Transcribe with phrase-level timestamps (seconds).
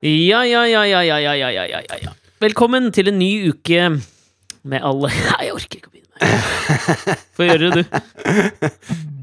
[0.00, 2.12] Ja, ja, ja, ja, ja, ja, ja, ja, ja, ja.
[2.38, 3.88] Velkommen til en ny uke
[4.62, 7.16] med alle Nei, jeg orker ikke å begynne.
[7.34, 9.08] Få gjøre det, du.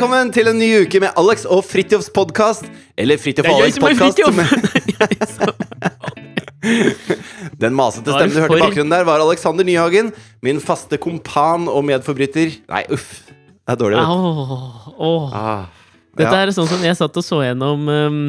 [0.00, 2.64] Velkommen til en ny uke med Alex og Fridtjofs podkast.
[2.96, 4.16] Eller Fridtjof og Alex podkast.
[7.60, 10.08] Den masete stemmen du hørte i bakgrunnen der, var Alexander Nyhagen.
[10.40, 12.48] Min faste kompan og medforbryter.
[12.72, 13.28] Nei, uff.
[13.28, 14.00] Det er dårlig.
[14.00, 14.08] du.
[15.04, 15.36] Åh.
[15.36, 15.68] Ah,
[16.16, 16.46] Dette ja.
[16.46, 18.22] er sånn som jeg satt og så gjennom um,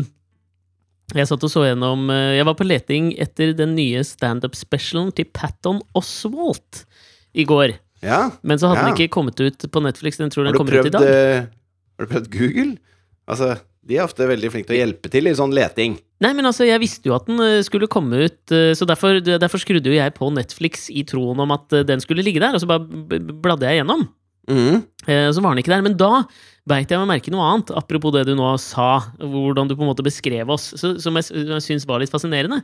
[1.15, 5.23] Jeg satt og så gjennom uh, Jeg var på leting etter den nye standup-specialen til
[5.31, 6.83] Patton Oswalt
[7.31, 7.79] i går.
[8.03, 8.27] ja.
[8.43, 8.91] Men så hadde Ja.
[8.91, 10.19] den ikke kommet ut på Netflix.
[10.19, 11.07] Den tror den kommer kommer ut i prøvd,
[11.39, 11.47] dag.
[12.01, 12.71] Eh, har du prøvd Google?
[13.31, 13.53] Altså,
[13.87, 15.99] de er ofte veldig flinke til å hjelpe til i sånn leting.
[16.21, 19.21] Nei, men altså, jeg visste jo at den uh, skulle komme ut, uh, så derfor,
[19.25, 22.53] derfor skrudde jo jeg på Netflix i troen om at uh, den skulle ligge der,
[22.53, 24.05] og så bare bladde jeg gjennom.
[24.51, 25.83] Eh, Så var den ikke der.
[25.85, 26.23] Men da
[26.69, 29.91] beit jeg meg merke noe annet, apropos det du nå sa, hvordan du på en
[29.91, 32.61] måte beskrev oss, som jeg, jeg syns var litt fascinerende.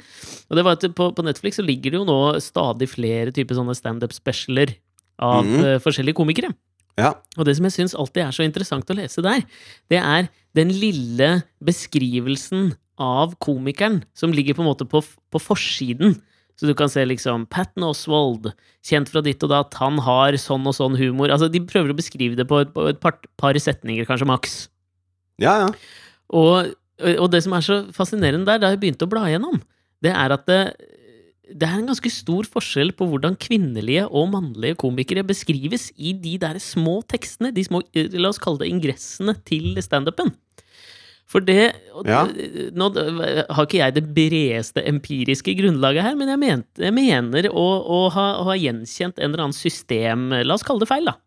[0.49, 3.57] Og det var at på, på Netflix så ligger det jo nå stadig flere typer
[3.57, 4.75] sånne standup-specialer
[5.23, 6.53] av eh, forskjellige komikere.
[6.97, 7.13] Ja.
[7.37, 9.43] Og det som jeg syns alltid er så interessant å lese der,
[9.91, 16.17] det er den lille beskrivelsen av komikeren som ligger på en måte på, på forsiden.
[16.57, 18.49] Så du kan se liksom Patton Oswald,
[18.85, 21.29] kjent fra ditt og datt, han har sånn og sånn humor.
[21.29, 24.57] Altså, de prøver å beskrive det på et, på et par, par setninger, kanskje maks.
[25.37, 25.69] Ja, ja.
[26.33, 26.73] Og,
[27.13, 29.61] og det som er så fascinerende der, da jeg begynte å bla igjennom,
[30.01, 30.61] det er at det,
[31.53, 36.37] det er en ganske stor forskjell på hvordan kvinnelige og mannlige komikere beskrives i de
[36.41, 40.33] der små tekstene, de små, eh, la oss kalle det ingressene til standupen.
[41.27, 41.73] For det
[42.07, 42.21] Ja.
[42.71, 47.65] Nå har ikke jeg det bredeste empiriske grunnlaget her, men jeg, mente, jeg mener å,
[47.83, 51.17] å, ha, å ha gjenkjent en eller annen system La oss kalle det feil, da.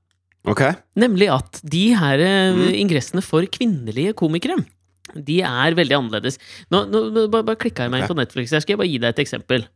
[0.49, 0.63] Ok.
[0.97, 2.71] Nemlig at de her eh, Mm.
[2.81, 4.57] ingressene for kvinnelige komikere,
[5.15, 6.39] de er veldig annerledes.
[6.71, 8.53] Nå, nå bare, bare klikka jeg meg inn på Netflix.
[8.57, 9.67] Jeg skal bare gi deg et eksempel.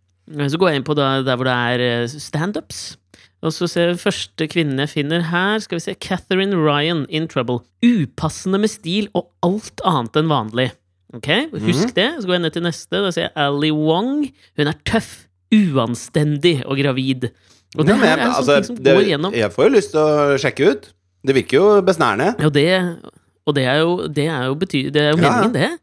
[0.49, 2.97] Så går jeg inn på der, der hvor det er eh, standups.
[3.45, 5.59] Og så ser jeg første kvinne jeg finner her.
[5.61, 7.59] Skal vi se Catherine Ryan, In Trouble.
[7.85, 10.71] Upassende med stil og alt annet enn vanlig.
[11.15, 12.09] Ok, Husk det.
[12.23, 13.03] Så går jeg ned til neste.
[13.05, 14.25] Da ser jeg Ali Wong.
[14.59, 17.29] Hun er tøff, uanstendig og gravid.
[17.77, 19.33] Og det Ja, men her er sånne altså, ting som det- går igjennom.
[19.35, 20.89] Jeg får jo lyst til å sjekke ut.
[21.25, 22.35] Det virker jo besnærende.
[22.41, 22.99] Ja, det,
[23.47, 25.31] og det er jo, det er jo, bety, det er jo Ja, ja.
[25.31, 25.79] meningen, det.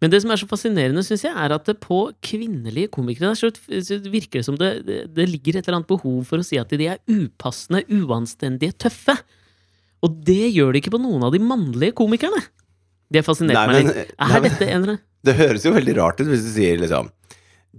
[0.00, 3.34] Men det som er så fascinerende, syns jeg, er at på kvinnelige komikere
[4.08, 6.72] virker det som det, det, det ligger et eller annet behov for å si at
[6.72, 9.18] de er upassende, uanstendige, tøffe.
[10.00, 12.40] Og det gjør de ikke på noen av de mannlige komikerne.
[13.12, 14.14] Det fascinerte meg litt.
[14.16, 14.86] Er nei, dette en
[15.28, 17.10] Det høres jo veldig rart ut hvis du sier liksom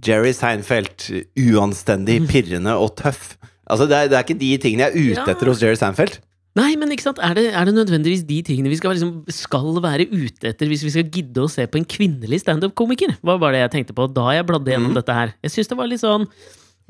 [0.06, 1.08] Jerry Seinfeld,
[1.38, 2.28] uanstendig, Mm.
[2.30, 3.36] pirrende og tøff.
[3.70, 5.26] Altså, det er, det er ikke de tingene jeg er ute Ja.
[5.34, 6.20] etter hos Jerry Seinfeld.
[6.58, 7.20] Nei, men ikke sant?
[7.24, 10.82] Er det, er det nødvendigvis de tingene vi skal, liksom, skal være ute etter hvis
[10.84, 13.14] vi skal gidde å se på en kvinnelig standup-komiker?
[13.24, 14.98] Var det jeg tenkte på da jeg bladde gjennom mm.
[15.00, 15.32] dette her?
[15.46, 16.28] Jeg syns det var litt sånn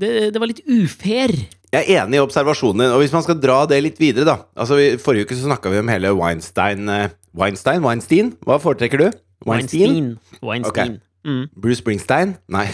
[0.02, 1.34] det, det var litt ufair.
[1.72, 4.36] Jeg er enig i observasjonen din, og hvis man skal dra det litt videre, da
[4.58, 7.84] Altså, vi, Forrige uke så snakka vi om hele Weinstein uh, Weinstein?
[7.84, 8.34] Weinstein?
[8.44, 9.08] Hva foretrekker du?
[9.46, 10.16] Weinstein.
[10.44, 10.98] Weinstein.
[11.22, 12.34] Mm, Bruce Springsteen?
[12.50, 12.66] Nei.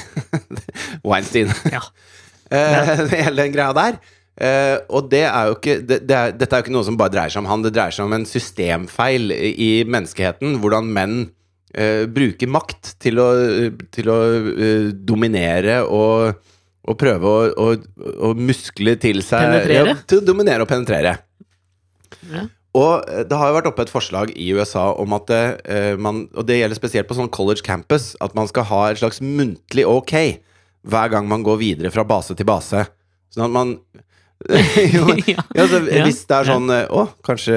[1.09, 1.53] Weinstein.
[1.69, 1.84] ja.
[2.49, 4.00] Eh, hele den greia der.
[4.38, 6.99] Eh, og det er jo ikke det, det er, Dette er jo ikke noe som
[6.99, 10.60] bare dreier seg om han, det dreier seg om en systemfeil i, menneskeheten.
[10.62, 13.31] Hvordan menn uh, bruker makt til å,
[13.94, 16.38] til å uh, dominere og,
[16.87, 19.97] og prøve å, å, å muskle til seg Penetrere?
[19.97, 21.19] Ja, til å dominere og penetrere.
[22.31, 22.47] Ja.
[22.78, 25.31] Og det har jo vært oppe et forslag i USA om at
[25.99, 29.19] man, og det gjelder spesielt på sånn college campus, at man skal ha et slags
[29.25, 30.12] muntlig ok
[30.87, 32.84] hver gang man går videre fra base til base.
[33.34, 33.72] Sånn at man
[34.94, 35.43] jo, Ja.
[35.56, 37.56] ja, så Hvis det er sånn eh, Å, kanskje,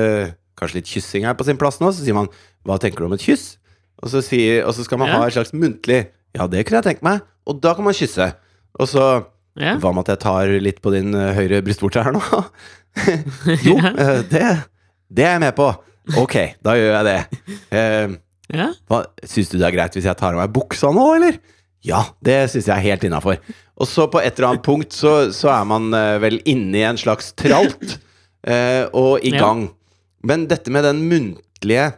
[0.58, 2.32] kanskje litt kyssing er på sin plass nå, så sier man
[2.66, 3.60] Hva tenker du om et kyss?
[4.02, 6.88] Og så, sier, og så skal man ha et slags muntlig Ja, det kunne jeg
[6.90, 7.22] tenkt meg.
[7.46, 8.32] Og da kan man kysse.
[8.80, 9.06] Og så.
[9.60, 12.22] Hva med at jeg tar litt på din eh, høyre brystvorte her nå?
[13.68, 14.46] jo, eh, det,
[15.12, 15.68] det er jeg med på.
[16.22, 17.42] Ok, da gjør jeg det.
[17.76, 18.16] Uh,
[18.56, 18.70] ja.
[19.28, 21.38] Syns du det er greit hvis jeg tar av meg buksa nå, eller?
[21.84, 23.40] Ja, det syns jeg er helt innafor.
[23.82, 26.86] Og så på et eller annet punkt så, så er man eh, vel inne i
[26.86, 27.96] en slags tralt,
[28.46, 29.40] eh, og i Ja.
[29.48, 29.64] gang.
[30.24, 31.94] Men dette med den muntlige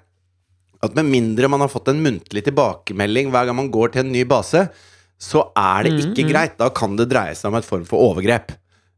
[0.83, 4.12] At med mindre man har fått en muntlig tilbakemelding hver gang man går til en
[4.12, 4.65] ny base,
[5.19, 6.31] så er det Mm, ikke mm.
[6.33, 6.57] greit.
[6.59, 8.51] Da kan det dreie seg om et form for overgrep.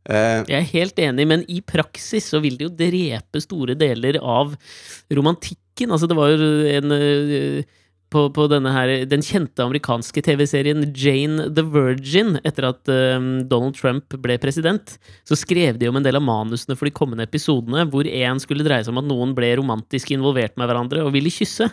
[0.09, 4.17] Eh, Jeg er helt enig, men i praksis så vil det jo drepe store deler
[4.21, 4.55] av
[5.13, 5.91] romantikken.
[5.93, 7.63] Altså, det var jo en øh,
[8.15, 14.15] på, på her, den kjente amerikanske TV-serien Jane the Virgin, etter at um, Donald Trump
[14.23, 14.95] ble president,
[15.27, 18.63] så skrev de om en del av manusene for de kommende episodene, hvor én skulle
[18.65, 21.67] dreie seg om at noen ble romantisk involvert med hverandre og ville kysse.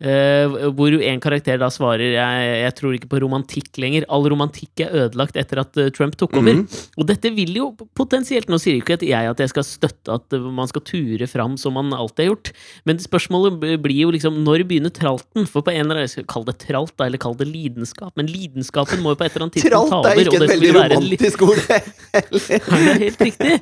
[0.00, 4.06] Eh, hvor en karakter da svarer jeg, jeg tror ikke på romantikk lenger.
[4.08, 6.62] All romantikk er ødelagt etter at uh, Trump tok over.
[6.62, 6.78] Mhm.
[6.96, 7.66] Og dette vil jo
[7.96, 11.28] potensielt Nå sier ikke at jeg at jeg skal støtte at eh, man skal ture
[11.28, 12.50] fram som man alltid har gjort,
[12.88, 15.44] men spørsmålet blir jo liksom når begynner tralten?
[15.50, 18.14] For på en eller annen Kall det tralt, da, eller kall det lidenskap.
[18.18, 20.72] Men lidenskapen må jo på et eller annet tidspunkt ta Tralt er ikke et veldig
[20.76, 22.46] romantisk ord, heller.
[22.50, 23.52] Det er helt riktig.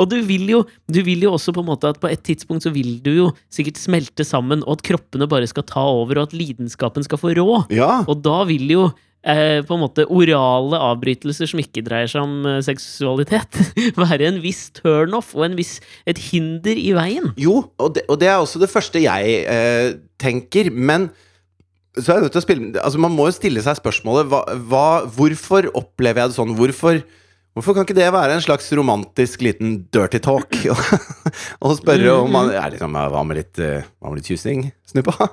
[0.00, 2.66] Og du vil, jo, du vil jo også på en måte at på et tidspunkt
[2.66, 6.30] så vil du jo sikkert smelte sammen, og at kroppene bare skal ta over, og
[6.30, 7.64] at lidenskapen skal få rå.
[7.74, 8.04] Ja.
[8.08, 8.86] Og da vil jo
[9.24, 13.60] eh, på en måte orale avbrytelser som ikke dreier seg om eh, seksualitet,
[14.00, 15.78] være en viss turnoff og en viss,
[16.08, 17.32] et hinder i veien.
[17.40, 21.10] Jo, og det, og det er også det første jeg eh, tenker, men
[21.94, 24.40] så er jeg nødt til å spille Altså Man må jo stille seg spørsmålet hva,
[24.66, 26.56] hva, Hvorfor opplever jeg det sånn?
[26.58, 26.98] Hvorfor,
[27.54, 30.58] hvorfor kan ikke det være en slags romantisk liten dirty talk?
[31.62, 35.30] og spørre om man er liksom, Hva med litt, eh, hva med litt snuppa?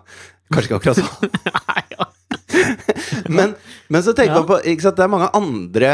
[0.52, 1.32] Kanskje ikke akkurat sånn.
[1.48, 2.08] Nei, ja.
[3.38, 3.56] men,
[3.90, 4.40] men så tenker Ja.
[4.42, 5.92] man på ikke sant, Det er mange andre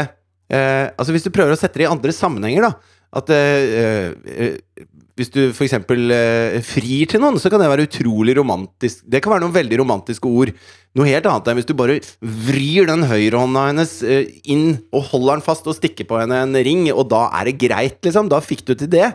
[0.50, 2.72] eh, Altså Hvis du prøver å sette det i andre sammenhenger, da
[3.20, 4.86] At eh, eh,
[5.18, 5.72] hvis du f.eks.
[5.74, 9.00] Eh, frir til noen, så kan det være utrolig romantisk.
[9.02, 10.52] Det kan være noen veldig romantiske ord.
[10.94, 15.40] Noe helt annet enn hvis du bare vrir den høyrehånda hennes eh, inn og holder
[15.40, 18.30] den fast og stikker på henne en ring, og da er det greit, liksom.
[18.30, 19.08] Da fikk du til det.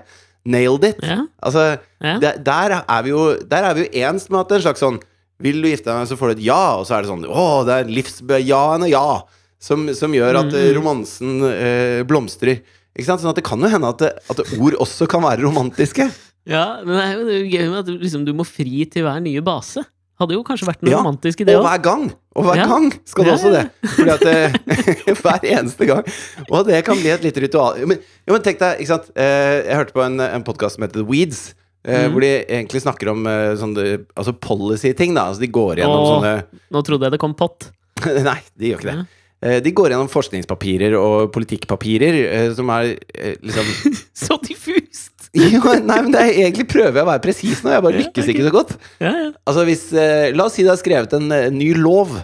[0.43, 0.99] Nailed it.
[1.07, 1.21] Ja.
[1.39, 1.63] Altså,
[2.03, 2.17] Ja.
[2.19, 4.83] der, der er jo Der er vi jo ens med at det er en slags
[4.83, 4.99] sånn
[5.41, 7.45] Vil du gifte deg så får du et ja, og så er det sånn Å,
[7.67, 9.21] det er livsbejaende ja,
[9.63, 10.67] som, som gjør at mm.
[10.77, 12.61] romansen eh, blomstrer.
[12.93, 13.23] Ikke sant?
[13.23, 16.05] Sånn at det kan jo hende at, at ord også kan være romantiske.
[16.45, 18.45] ja, men det er jo det er jo gøy med at du, liksom, du må
[18.45, 19.81] fri til hver nye base.
[20.21, 22.03] Hadde jo kanskje vært noe Ja, romantisk i det Og hver gang!
[22.37, 22.67] Og hver Ja.
[22.69, 23.63] gang skal du Ja, også det.
[23.95, 24.75] Fordi at det,
[25.23, 26.05] Hver eneste gang.
[26.51, 27.79] Og det kan bli et lite ritual.
[27.89, 30.85] Men, jo, men tenk deg, ikke sant Eh, Jeg hørte på en, en podkast som
[30.85, 31.41] heter The Weeds.
[31.85, 32.13] Eh, Mm.
[32.13, 35.13] Hvor de egentlig snakker om eh, sånne altså policy-ting.
[35.15, 36.13] da Altså De går gjennom Åh.
[36.13, 37.71] sånne Nå trodde jeg det kom pott.
[38.29, 38.95] Nei, de gjør ikke det.
[39.01, 39.05] Ja.
[39.43, 43.67] Eh, De går gjennom forskningspapirer og politikkpapirer eh, som er eh, liksom
[44.25, 45.09] Så diffust!
[45.33, 48.05] jo, Nei, men det er, egentlig prøver jeg å være presis nå, jeg bare Ja,
[48.05, 48.73] lykkes ikke så godt.
[49.01, 49.29] Ja, ja.
[49.49, 52.15] Altså hvis eh, La oss si det er skrevet en eh, ny lov,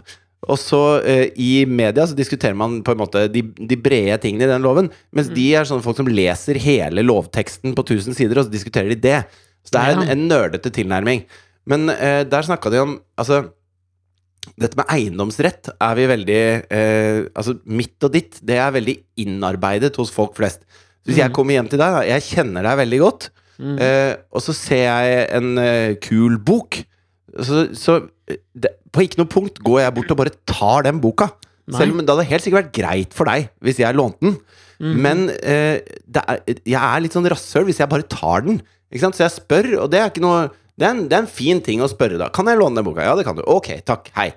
[0.50, 4.46] og så uh, i media så diskuterer man på en måte de, de brede tingene
[4.48, 5.36] i den loven, mens Mm.
[5.36, 8.98] de er sånne folk som leser hele lovteksten på 1000 sider, og så diskuterer de
[9.04, 9.18] det.
[9.68, 11.26] Så det er en, en nerdete tilnærming.
[11.70, 13.44] Men eh, der snakka de om Altså
[14.60, 16.38] dette med eiendomsrett er vi veldig
[16.74, 20.64] eh, Altså, mitt og ditt, det er veldig innarbeidet hos folk flest.
[21.04, 21.36] Så hvis jeg Mm.
[21.36, 23.30] kommer hjem til deg, da, jeg kjenner deg veldig godt,
[23.60, 23.76] Mm.
[23.84, 26.78] eh, og så ser jeg en eh, kul bok,
[27.44, 27.98] så, så
[28.32, 31.28] eh, det, på ikke noe punkt går jeg bort og bare tar den boka.
[31.68, 31.78] Nei.
[31.78, 34.38] Selv om det hadde helt sikkert vært greit for deg hvis jeg lånte den.
[34.80, 34.96] Mm.
[35.04, 38.62] Men eh, er, jeg er litt sånn rasshøl hvis jeg bare tar den.
[38.91, 39.18] Ikke sant?
[39.18, 40.47] Så jeg spør, og det er ikke noe
[40.80, 42.30] det er, en, det er en fin ting å spørre, da.
[42.31, 43.03] Kan jeg låne den boka?
[43.03, 43.41] Ja, det kan du.
[43.51, 44.06] Ok, takk.
[44.15, 44.30] Hei.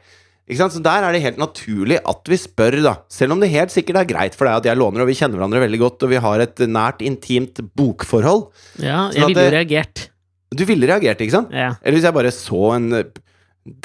[0.51, 0.75] Ikke sant?
[0.75, 2.95] Så der er det helt naturlig at vi spør, da.
[3.15, 5.39] Selv om det helt sikkert er greit for deg at jeg låner, og vi kjenner
[5.39, 8.49] hverandre veldig godt, og vi har et nært, intimt bokforhold.
[8.83, 10.03] Ja, Sånn jeg ville jo reagert.
[10.53, 11.55] Du ville reagert, ikke sant?
[11.55, 11.77] Ja.
[11.79, 13.07] Eller hvis jeg bare så en eh,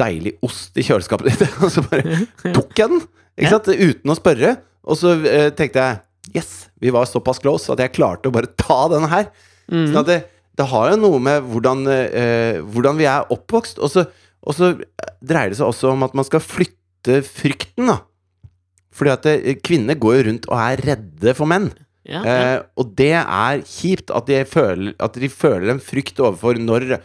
[0.02, 2.18] deilig ost i kjøleskapet ditt, og så bare
[2.58, 3.04] tok jeg den,
[3.38, 3.54] ikke Ja.
[3.54, 3.70] sant?
[3.70, 4.56] Uten å spørre.
[4.88, 6.02] Og så eh, tenkte jeg
[6.36, 6.50] Yes,
[6.84, 9.30] vi var såpass close at jeg klarte å bare ta denne her.
[9.72, 9.86] Mm.
[9.94, 10.18] Sånn at det,
[10.58, 13.78] det har jo noe med hvordan, eh, hvordan vi er oppvokst.
[13.84, 14.06] Og så,
[14.42, 14.72] og så
[15.22, 18.00] dreier det seg også om at man skal flytte frykten, da.
[18.98, 21.70] Fordi at det, kvinner går jo rundt og er redde for menn.
[22.08, 22.38] ja, ja.
[22.56, 26.98] Eh, og det er kjipt at de føler, at de føler en frykt overfor når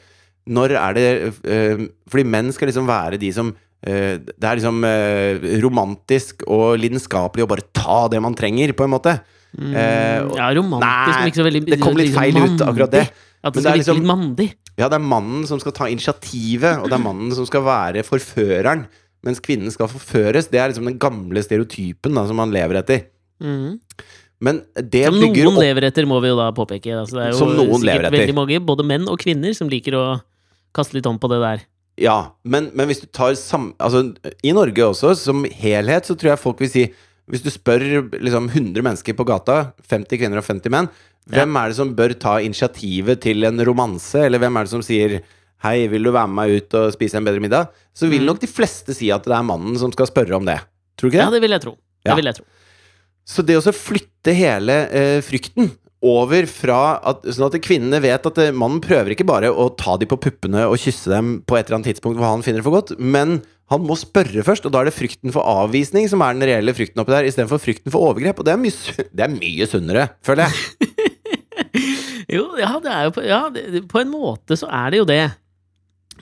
[0.48, 1.04] Når er det
[1.46, 3.52] eh, Fordi menn skal liksom være de som
[3.86, 8.84] eh, Det er liksom eh, romantisk og lidenskapelig å bare ta det man trenger, på
[8.88, 9.20] en måte.
[9.52, 12.64] Mm, eh, og- ja, romantisk, men ikke så veldig det kom litt liksom feil ut,
[12.70, 13.04] akkurat det.
[13.42, 14.54] At det det liksom- litt mandig.
[14.78, 18.04] Ja, det er mannen som skal ta initiativet, og det er mannen som skal være
[18.06, 18.86] forføreren.
[19.22, 20.48] Mens kvinnen skal forføres.
[20.50, 23.04] Det er liksom den gamle stereotypen da, som man lever etter.
[23.42, 23.78] Mm.
[24.42, 26.90] Men det Som bygger noen opp lever etter, må vi jo da påpeke.
[26.98, 30.06] Altså, det er jo sikkert veldig mange, både menn og kvinner, som liker å
[30.74, 31.62] kaste litt om på det der.
[32.00, 33.70] Ja, men, men hvis du tar sam...
[33.78, 34.08] Altså,
[34.42, 36.84] i Norge også, som helhet, så tror jeg folk vil si
[37.30, 37.84] Hvis du spør
[38.18, 40.88] liksom 100 mennesker på gata, 50 kvinner og 50 menn,
[41.30, 44.24] hvem er det som bør ta initiativet til en romanse?
[44.26, 45.20] Eller hvem er det som sier
[45.62, 47.68] Hei, vil du være med meg ut og spise en bedre middag?
[47.94, 48.32] Så vil Mm.
[48.32, 50.58] nok de fleste si at det er mannen som skal spørre om det.
[50.98, 51.28] Tror du ikke det?
[51.28, 51.76] Ja, det vil jeg tro.
[52.02, 52.10] Ja.
[52.10, 52.44] Det vil jeg tro.
[53.24, 55.70] Så det å flytte flytte hele eh, frykten
[56.02, 59.96] over fra at, Sånn at kvinnene vet at eh, mannen prøver ikke bare å ta
[59.98, 62.66] dem på puppene og kysse dem på et eller annet tidspunkt hvor han finner det
[62.66, 63.40] for godt, men
[63.72, 66.74] han må spørre først, og da er det frykten for avvisning som er den reelle
[66.76, 68.42] frykten oppi der, istedenfor frykten for overgrep.
[68.42, 70.90] Og det er mye, det er mye sunnere, føler jeg.
[72.32, 75.08] Jo, ja, det er jo på, ja, det, på en måte så er det jo
[75.08, 75.22] det.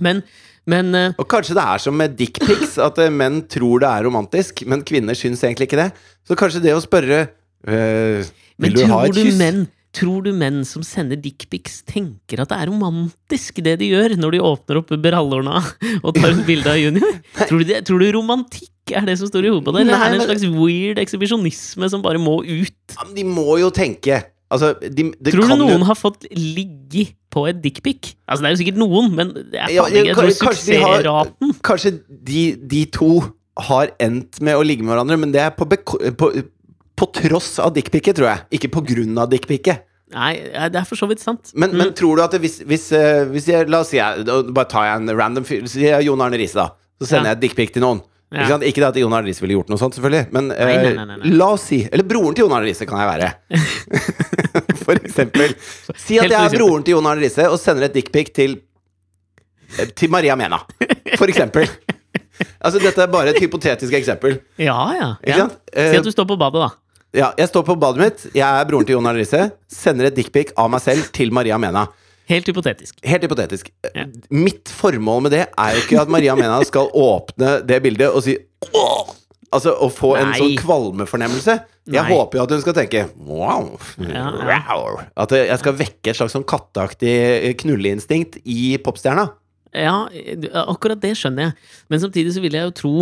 [0.03, 0.23] Men,
[0.71, 4.07] men eh, Og kanskje det er som med dickpics, at eh, menn tror det er
[4.09, 5.91] romantisk, men kvinner syns egentlig ikke det.
[6.27, 7.27] Så kanskje det å spørre
[7.69, 8.25] øh,
[8.65, 9.39] Vil du ha et kyss?
[9.41, 9.63] menn,
[9.97, 14.37] tror du menn som sender dickpics, tenker at det er romantisk, det de gjør, når
[14.37, 15.63] de åpner opp brallorna
[16.01, 17.17] og tar et bilde av junior?
[17.47, 19.99] Tror du, det, tror du romantikk er det som står i hodet på deg, eller
[19.99, 22.99] Nei, er det en slags weird ekshibisjonisme som bare må ut?
[23.15, 24.23] De må jo tenke.
[24.51, 28.15] Altså, de, det Tror du kan noen jo har fått ligge på et dickpic?
[28.27, 31.93] Altså, det er jo sikkert noen, men det er Ja, ikke Jeg tror suksessraten Kanskje
[32.09, 32.41] de,
[32.73, 33.11] de to
[33.61, 36.31] har endt med å ligge med hverandre, men det er på, på,
[36.97, 38.45] på tross av dickpicet, tror jeg.
[38.59, 39.83] Ikke på grunn av dickpicet.
[40.15, 40.33] Nei,
[40.73, 41.53] det er for så vidt sant.
[41.55, 41.95] Men, men Mm.
[41.99, 45.03] tror du at hvis, hvis, eh, hvis jeg, La oss si jeg, Bare tar jeg
[45.05, 45.67] en random fyr
[46.03, 46.71] Jon Arne Riise, da.
[46.99, 47.35] Så sender Ja.
[47.35, 48.01] jeg et dickpic til noen.
[48.31, 48.45] Ja.
[48.47, 50.29] Ikke, ikke det at Jon Arne Riise ville gjort noe sånt, selvfølgelig.
[50.37, 53.01] Men eh, Nei, nei, nei, la oss si Eller broren til Jon Arne Riise kan
[53.03, 53.31] jeg være.
[54.85, 55.55] For eksempel.
[55.99, 58.55] Si at jeg er broren til Jon Arne Riise og sender et dickpic til
[59.79, 60.61] eh, Til Maria Mena.
[61.19, 61.67] For eksempel.
[62.61, 64.39] Altså, dette er bare et hypotetisk eksempel.
[64.63, 65.11] Ja, ja.
[65.29, 65.49] Ja.
[65.75, 66.71] Eh, Si at du står på badet, da.
[67.19, 70.17] ja, jeg står på badet mitt, jeg er broren til Jon Arne Riise, sender et
[70.17, 71.89] dickpic av meg selv til Maria Mena.
[72.31, 72.99] Helt hypotetisk.
[73.07, 73.71] Helt hypotetisk.
[73.95, 74.07] Ja.
[74.31, 78.23] Mitt formål med det er jo ikke at Maria Mena skal åpne det bildet og
[78.27, 78.37] si
[78.71, 79.17] Åh!
[79.51, 81.57] Altså å få en sånn kvalmefornemmelse.
[81.91, 82.13] Jeg Nei.
[82.13, 83.73] håper jo at hun skal tenke wow.
[83.99, 84.61] Ja, ja.
[84.69, 85.01] wow.
[85.19, 89.27] At jeg skal vekke et slags sånn katteaktig knulleinstinkt i popstjerna.
[89.75, 90.05] Ja,
[90.67, 91.59] akkurat det skjønner jeg.
[91.91, 92.95] Men samtidig så vil jeg jo tro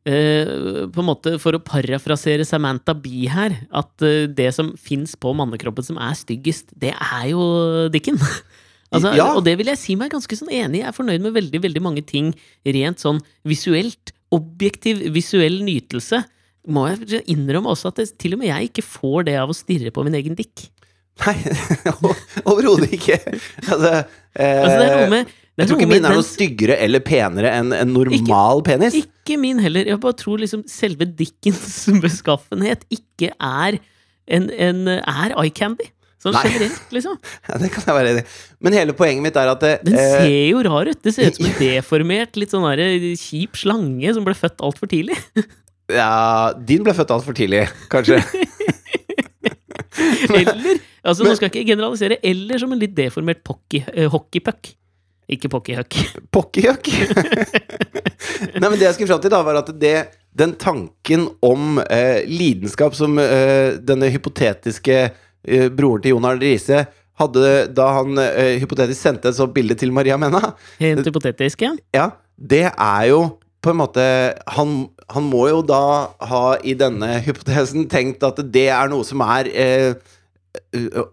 [0.00, 5.12] Uh, på en måte For å parafrasere Samantha Bee her, at uh, det som fins
[5.12, 7.42] på mannekroppen som er styggest, det er jo
[7.92, 8.16] dikken.
[8.90, 9.28] Altså, Ja.
[9.36, 10.82] Og det vil jeg si meg ganske sånn enig i.
[10.82, 12.32] Jeg er fornøyd med veldig veldig mange ting
[12.66, 14.12] rent sånn visuelt.
[14.34, 16.24] Objektiv visuell nytelse.
[16.70, 19.56] Må jeg innrømme også at det, til og med jeg ikke får det av å
[19.56, 20.68] stirre på min egen dikk.
[21.20, 21.36] Nei,
[22.50, 23.18] overhodet ikke.
[23.66, 23.92] Altså,
[24.34, 27.50] eh, Altså, det er noe med jeg tror ikke min er noe styggere eller penere
[27.52, 28.94] enn en normal penis.
[28.96, 29.84] Ikke min heller.
[29.90, 33.76] Jeg bare tror liksom selve dikkens beskaffenhet ikke er
[34.30, 35.90] en, en er eye candy.
[36.20, 36.42] Sånn Nei.
[36.52, 37.14] generelt, liksom.
[37.48, 38.28] Ja, det kan jeg være enig i.
[38.60, 41.00] Men hele poenget mitt er at det, Den eh, ser jo rar ut.
[41.00, 42.82] Det ser ut som en deformert, litt sånn der,
[43.20, 45.16] kjip slange som ble født altfor tidlig.
[45.90, 48.20] Ja, din ble født altfor tidlig, kanskje.
[50.30, 52.18] Eller altså Men- Nå skal jeg ikke generalisere.
[52.22, 53.42] Eller som en litt deformert
[53.74, 54.70] eh, hockeypuck.
[55.30, 55.94] Ikke pocky-huck.
[58.54, 59.96] Nei, men det jeg skulle fram til, da, var at det,
[60.34, 65.10] den tanken om eh, lidenskap som eh, denne hypotetiske eh,
[65.76, 66.84] broren til Jon Arne Riise
[67.20, 71.74] hadde da han uh, hypotetisk sendte et sånt bilde til Maria Mena, Helt hypotetisk, ja.
[71.96, 72.06] ja,
[72.36, 73.22] det er jo
[73.60, 74.04] på en måte
[74.56, 74.70] han,
[75.12, 75.82] han må jo da
[76.30, 80.16] ha i denne hypotesen tenkt at det er noe som er uh,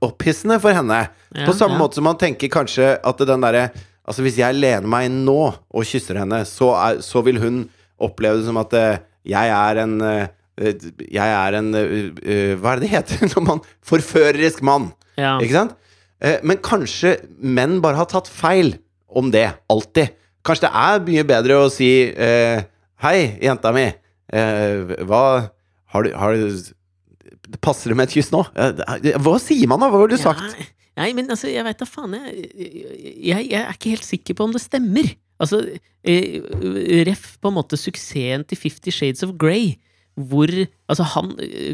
[0.06, 1.04] opphissende for henne.
[1.36, 1.82] Ja, På samme ja.
[1.84, 3.70] måte som man tenker kanskje at den derre
[4.08, 7.58] Altså hvis jeg lener meg inn nå og kysser henne, så, er, så vil hun
[8.00, 11.92] oppleve det som at uh, jeg er en eh, Jeg er en eh,
[12.24, 14.92] eh, Hva er det det heter når man Forførerisk mann.
[15.20, 15.36] ja.
[15.44, 15.76] Ikke sant?
[16.22, 18.72] Eh, men kanskje menn bare har tatt feil
[19.08, 19.46] om det.
[19.70, 20.16] Alltid.
[20.48, 22.64] Kanskje det er mye bedre å si eh,
[23.04, 23.86] Hei, jenta mi.
[24.34, 25.22] Eh, hva
[25.94, 26.74] Har du, har du
[27.64, 28.42] Passer det med et kyss nå?
[28.60, 29.88] Eh, Hva sier man, da?
[29.94, 30.58] Hva har du sagt?
[30.58, 30.66] Ja,
[31.04, 33.46] nei, men altså, jeg veit da faen, jeg, jeg.
[33.54, 35.08] Jeg er ikke helt sikker på om det stemmer.
[35.40, 35.62] Altså,
[36.02, 36.42] eh,
[37.08, 39.76] ref på en måte suksessen til Fifty Shades of Grey,
[40.18, 40.50] hvor
[40.90, 41.34] Altså, han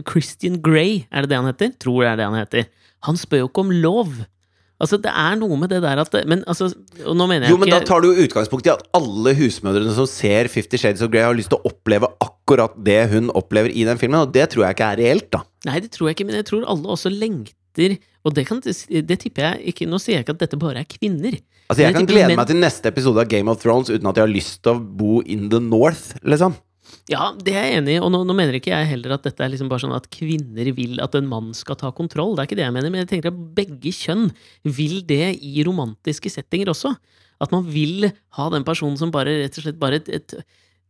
[0.10, 1.74] Christian Grey, er det det han heter?
[1.80, 2.70] Tror det er det han heter.
[3.08, 4.14] Han spør jo ikke om lov.
[4.84, 6.72] Altså, det er noe med det der at Men altså,
[7.06, 9.94] og nå mener jeg Jo, men da tar du jo utgangspunkt i at alle husmødrene
[9.96, 13.72] som ser Fifty Shades of Grey, har lyst til å oppleve akkurat det hun opplever
[13.72, 15.44] i den filmen, og det tror jeg ikke er reelt, da.
[15.70, 17.96] Nei, det tror jeg ikke, men jeg tror alle også lengter
[18.28, 20.90] Og det, kan, det tipper jeg ikke Nå sier jeg ikke at dette bare er
[20.90, 21.40] kvinner.
[21.72, 22.42] Altså, jeg jeg kan glede men...
[22.42, 24.82] meg til neste episode av Game of Thrones uten at jeg har lyst til å
[24.84, 26.58] bo in the north, liksom.
[27.12, 29.44] Ja, det er jeg enig i, og nå, nå mener ikke jeg heller at dette
[29.44, 32.36] er liksom bare sånn at kvinner vil at en mann skal ta kontroll.
[32.36, 34.30] Det er ikke det jeg mener, men jeg tenker at begge kjønn
[34.64, 36.94] vil det i romantiske settinger også.
[37.44, 38.08] At man vil
[38.38, 40.38] ha den personen som bare rett og slett bare et, et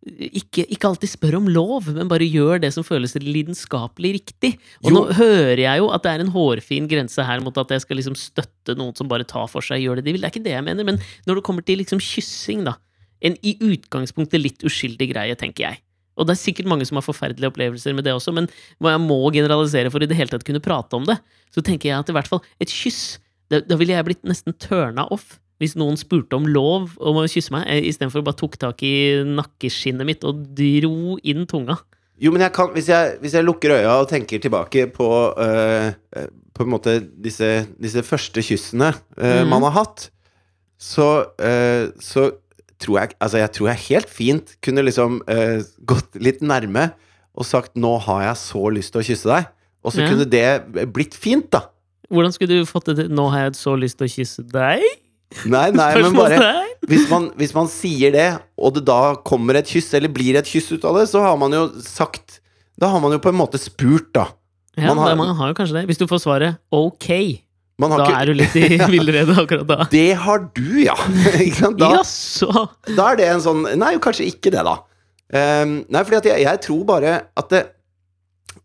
[0.04, 4.54] ikke, ikke alltid spør om lov, men bare gjør det som føles lidenskapelig riktig.
[4.84, 4.96] Og Jo.
[4.98, 8.00] nå hører jeg jo at det er en hårfin grense her mot at jeg skal
[8.02, 10.22] liksom støtte noen som bare tar for seg og gjør det de vil.
[10.22, 12.76] Det er ikke det jeg mener, men når det kommer til liksom kyssing, da.
[13.24, 15.83] En i utgangspunktet litt uskyldig greie, tenker jeg.
[16.18, 18.50] Og det er sikkert mange som har forferdelige opplevelser med det også, men
[18.82, 21.18] hva jeg må generalisere for i det hele tatt kunne prate om det,
[21.54, 23.20] så tenker jeg at i hvert fall et kyss
[23.52, 27.54] Da, ville jeg blitt nesten turna off hvis noen spurte om lov om å kysse
[27.54, 31.78] meg, eh, istedenfor bare tok tak i nakkeskinnet mitt og dro inn tunga.
[32.24, 35.88] Jo, men jeg kan, hvis, jeg, hvis jeg lukker øya og tenker tilbake på øh,
[36.54, 39.50] På en måte disse, disse første kyssene øh, mm.
[39.50, 40.12] man har hatt,
[40.78, 42.28] så, øh, så
[42.84, 46.92] tror jeg Altså, jeg tror jeg helt fint kunne liksom uh, gått litt nærme
[47.34, 49.48] og sagt 'nå har jeg så lyst til å kysse deg',
[49.84, 50.10] og så Ja.
[50.12, 51.64] kunne det blitt fint, da.
[52.12, 53.10] Hvordan skulle du fått det til?
[53.10, 54.84] Nå har jeg så lyst til å kysse deg?
[55.50, 56.38] Nei, nei, men bare
[56.86, 60.46] hvis man, hvis man sier det, og det da kommer et kyss, eller blir et
[60.46, 62.40] kyss ut av det, så har man jo sagt
[62.80, 64.28] Da har man jo på en måte spurt, da.
[64.78, 65.88] Ja, Man har- man har jo kanskje det.
[65.88, 67.42] Hvis du får svaret ok,
[67.82, 69.78] da ikke er du litt i villrede akkurat da.
[69.92, 70.94] Det har du, ja!
[71.80, 72.50] Da, Jaså!
[72.96, 74.76] da er det en sånn Nei, kanskje ikke det, da.
[75.34, 77.64] Um, nei, fordi jeg, jeg tror bare at det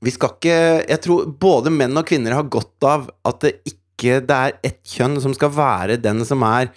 [0.04, 0.58] Vi skal ikke
[0.90, 4.82] Jeg tror både menn og kvinner har godt av at det ikke det er ett
[4.86, 6.68] kjønn som skal være den som er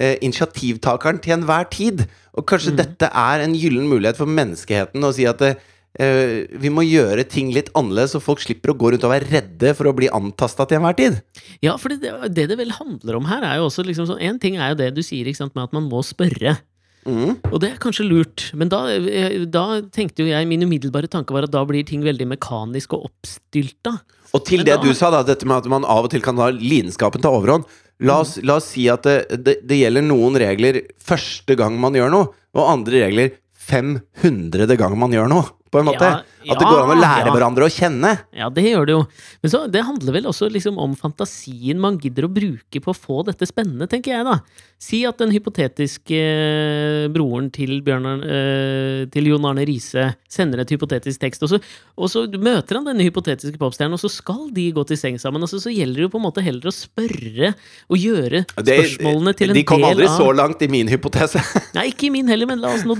[0.00, 2.00] eh, initiativtakeren til enhver tid.
[2.34, 2.78] Og kanskje Mm.
[2.80, 5.52] dette er en gyllen mulighet for menneskeheten å si at det,
[5.98, 9.30] eh, vi må gjøre ting litt annerledes, så folk slipper å gå rundt og være
[9.30, 11.18] redde for å bli antasta til enhver tid.
[11.64, 14.38] Ja, for det, det det vel handler om her, er jo også liksom sånn En
[14.42, 16.58] ting er jo det du sier, sant, med at man må spørre.
[17.04, 17.36] Mm.
[17.52, 21.34] Og det er kanskje lurt, men da, eh, da tenkte jo jeg Min umiddelbare tanke
[21.36, 23.98] var at da blir ting veldig mekanisk og oppstylta.
[24.34, 26.22] Og til Men det da- du sa, da, dette med at man av og til
[26.24, 27.66] kan la lidenskapen ta overhånd.
[28.00, 31.94] La oss, la oss si at det, det, det gjelder noen regler første gang man
[31.94, 34.76] gjør noe, og andre regler 500.
[34.76, 35.44] gang man gjør noe,
[35.74, 36.10] på en måte.
[36.44, 37.32] Ja, at det går an å lære ja.
[37.32, 38.10] hverandre å kjenne.
[38.36, 39.00] Ja, det gjør det jo.
[39.42, 42.96] Men så, det handler vel også liksom om fantasien man gidder å bruke på å
[42.96, 44.38] få dette spennende, tenker jeg da.
[44.84, 50.74] Si at den hypotetiske eh, broren til, Bjørnar, eh, til Jon Arne Riise sender et
[50.74, 51.60] hypotetisk tekst, og så,
[51.96, 55.44] og så møter han denne hypotetiske popstjernen, og så skal de gå til seng sammen.
[55.46, 57.54] Og så, gjelder det jo på en måte heller å spørre
[57.88, 60.68] og gjøre Det- spørsmålene til en del av de kom aldri av så langt i
[60.68, 61.40] min hypotese.
[61.78, 62.98] Nei, ikke i min heller, men la oss, nå,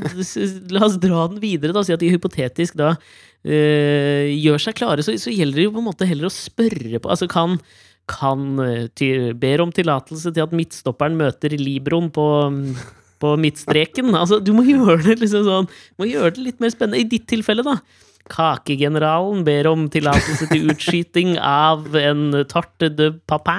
[0.73, 1.77] la oss dra den videre.
[1.77, 1.85] Da.
[1.85, 2.15] Si at de
[2.65, 2.95] hypotetisk da
[3.45, 5.05] eh, gjør seg klare.
[5.05, 7.59] Så, så gjelder det jo på en måte heller å spørre på Altså, kan,
[8.11, 12.29] kan eh, til, Ber om tillatelse til at midtstopperen møter Libroen på
[13.25, 14.11] på midtstreken.
[14.21, 17.01] Altså, du må gjøre det liksom sånn må gjøre det litt mer spennende.
[17.01, 17.79] I ditt tilfelle, da.
[18.25, 23.57] Kakegeneralen ber om tillatelse til utskyting av en tarte de papa.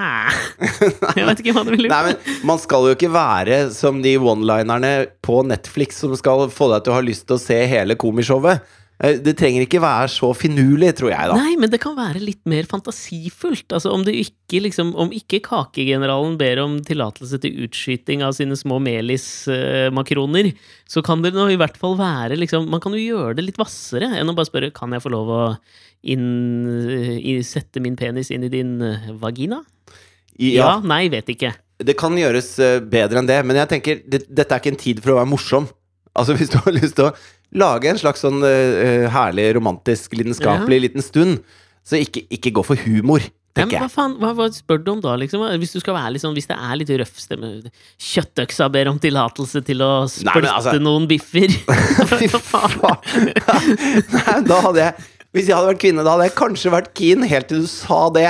[1.16, 4.16] Jeg vet ikke hva du vil Nei, men Man skal jo ikke være som de
[4.18, 4.92] one-linerne
[5.22, 8.66] på Netflix som skal få deg til å ha lyst til å se hele komishowet.
[9.04, 11.36] Eh, Det trenger ikke være så finurlig, tror jeg, da.
[11.36, 13.68] Nei, men det kan være litt mer fantasifullt.
[13.76, 18.56] Altså, om, det ikke, liksom, om ikke kakegeneralen ber om tillatelse til utskyting av sine
[18.56, 20.52] små melismakroner,
[20.88, 23.60] så kan det nå i hvert fall være liksom, Man kan jo gjøre det litt
[23.60, 25.42] hvassere enn å bare spørre Kan jeg få lov å
[26.06, 26.26] inn,
[27.18, 29.62] i, sette min penis inn i din eh, vagina.
[30.38, 30.52] Ja.
[30.56, 31.54] Ja, nei, vet ikke.
[31.82, 34.80] Det kan gjøres eh, bedre enn det, men jeg tenker det, dette er ikke en
[34.80, 35.66] tid for å være morsom.
[36.16, 37.14] Altså Hvis du har lyst til å
[37.56, 41.42] lage en slags sånn uh, herlig, romantisk, lidenskapelig liten stund,
[41.86, 43.24] så ikke, ikke gå for humor,
[43.56, 45.40] Ja, men hva faen, hva, hva spør du om da, liksom?
[45.62, 47.52] Hvis du skal være sånn, hvis det er litt røff stemme
[48.04, 51.54] Kjøttøksa ber om tillatelse til å spørste altså- noen biffer.
[52.10, 53.30] Fy faen!
[54.12, 57.24] Nei, da hadde jeg Hvis jeg hadde vært kvinne, da hadde jeg kanskje vært keen
[57.28, 58.28] helt til du sa det.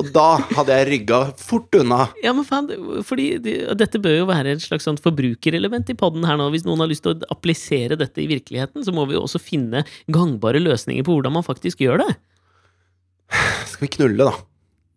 [0.00, 0.26] Og da
[0.56, 2.06] hadde jeg rygga fort unna.
[2.24, 2.70] Ja, men faen,
[3.06, 6.48] fordi det, dette bør jo være et slags sånt forbrukerelement i podden her nå.
[6.54, 9.42] Hvis noen har lyst til å applisere dette i virkeligheten, så må vi jo også
[9.42, 12.10] finne gangbare løsninger på hvordan man faktisk gjør det.
[13.72, 14.48] Skal vi knulle, da?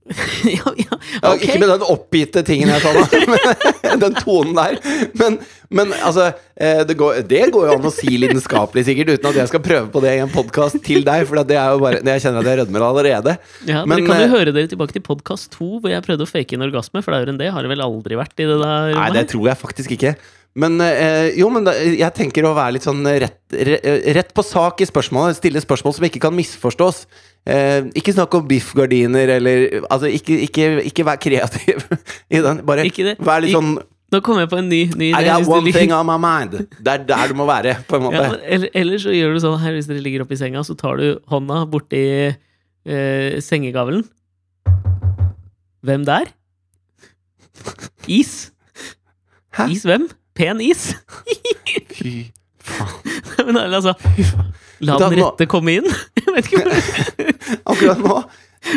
[0.45, 1.43] ja, ja, Ja, ok.
[1.43, 2.91] Ikke med den oppgitte tingen jeg sa
[3.95, 4.77] men den tonen der.
[5.17, 9.31] Men, men altså eh, det går, det går jo an å si lidenskapelig, sikkert, uten
[9.31, 11.25] at jeg skal prøve på det i en podkast til deg.
[11.29, 13.35] For det er jo bare Jeg kjenner at jeg rødmer allerede.
[13.69, 16.27] Ja, Men, dere kan jo eh, høre dere tilbake til podkast to, hvor jeg prøvde
[16.27, 18.97] å fake en orgasme, er enn det har det vel aldri vært i det der
[18.97, 20.15] Nei, det tror jeg faktisk ikke.
[20.55, 23.81] Men øh, jo, men da, jeg tenker å være litt sånn rett, re-
[24.15, 25.35] rett på sak i spørsmålet.
[25.41, 27.01] Stille spørsmål som ikke kan misforstås.
[27.45, 31.83] Eh, ikke snakk om biffgardiner eller Altså, ikke, ikke, ikke vær kreativ
[32.35, 32.63] i den.
[32.65, 32.87] Bare
[33.19, 33.75] vær litt sånn
[34.15, 36.53] Nå kom jeg på en ny, ny I got one thing on my mind.
[36.79, 38.21] Det er der du må være, på en måte.
[38.21, 40.77] Ja, eller, eller så gjør du sånn her hvis dere ligger oppe i senga, så
[40.79, 44.05] tar du hånda borti eh, sengegavlen.
[45.85, 46.31] Hvem der?
[48.07, 48.53] Is.
[49.57, 49.67] Hæ?
[49.75, 50.07] Is hvem?
[50.35, 50.93] Pen is?
[51.91, 52.29] Fy
[52.63, 53.11] faen.
[53.45, 53.93] Men altså
[54.83, 55.91] La den rette komme inn.
[56.23, 56.71] Jeg vet ikke hvor
[57.71, 58.15] Akkurat nå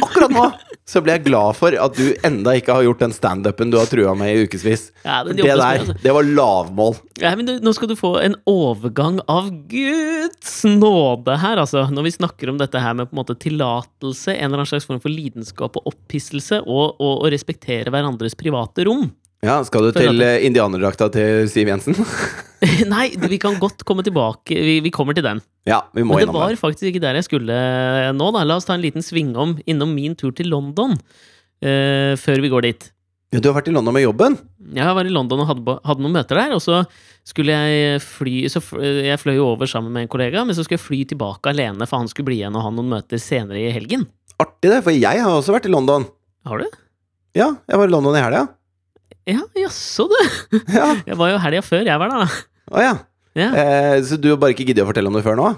[0.02, 0.44] Akkurat nå
[0.88, 3.90] så ble jeg glad for at du enda ikke har gjort den standupen du har
[3.90, 4.86] trua med i ukevis.
[5.04, 5.96] Ja, Det der, altså.
[6.00, 6.96] det var lavmål.
[7.20, 11.84] Ja, men du, nå skal du få en overgang av Guds nåde her, altså.
[11.92, 14.88] Når vi snakker om dette her med på en måte tillatelse, en eller annen slags
[14.88, 19.10] form for lidenskap og opphisselse, og, og å respektere hverandres private rom.
[19.44, 21.94] Ja, Skal du til eh, indianerdrakta til Siv Jensen?
[22.92, 24.50] Nei, vi kan godt komme tilbake.
[24.50, 25.42] Vi, vi kommer til den.
[25.68, 26.58] ja, vi må Men det var det.
[26.58, 27.58] faktisk ikke der jeg skulle
[28.18, 28.42] nå, da.
[28.42, 30.98] La oss ta en liten svingom innom min tur til London.
[31.62, 32.90] uh, før vi går dit.
[33.30, 34.38] Ja, du har vært i London med jobben?
[34.74, 36.80] Jeg var i London og hadde, hadde noen møter der, og så
[37.28, 40.86] skulle jeg fly så Jeg fløy over sammen med en kollega, men så skulle jeg
[40.86, 44.06] fly tilbake alene, for han skulle bli igjen og ha noen møter senere i helgen.
[44.40, 46.08] Artig, det, for jeg har også vært i London.
[46.48, 46.78] Har du?
[47.36, 48.46] Ja, jeg var i London i helga.
[49.28, 50.18] Ja, jaså, du.
[50.72, 50.94] Ja.
[51.06, 52.42] Jeg var jo helga før jeg var der, da.
[52.72, 52.92] Å ja.
[53.38, 55.48] Ja, Eh, så du har bare ikke giddet å fortelle om det før nå?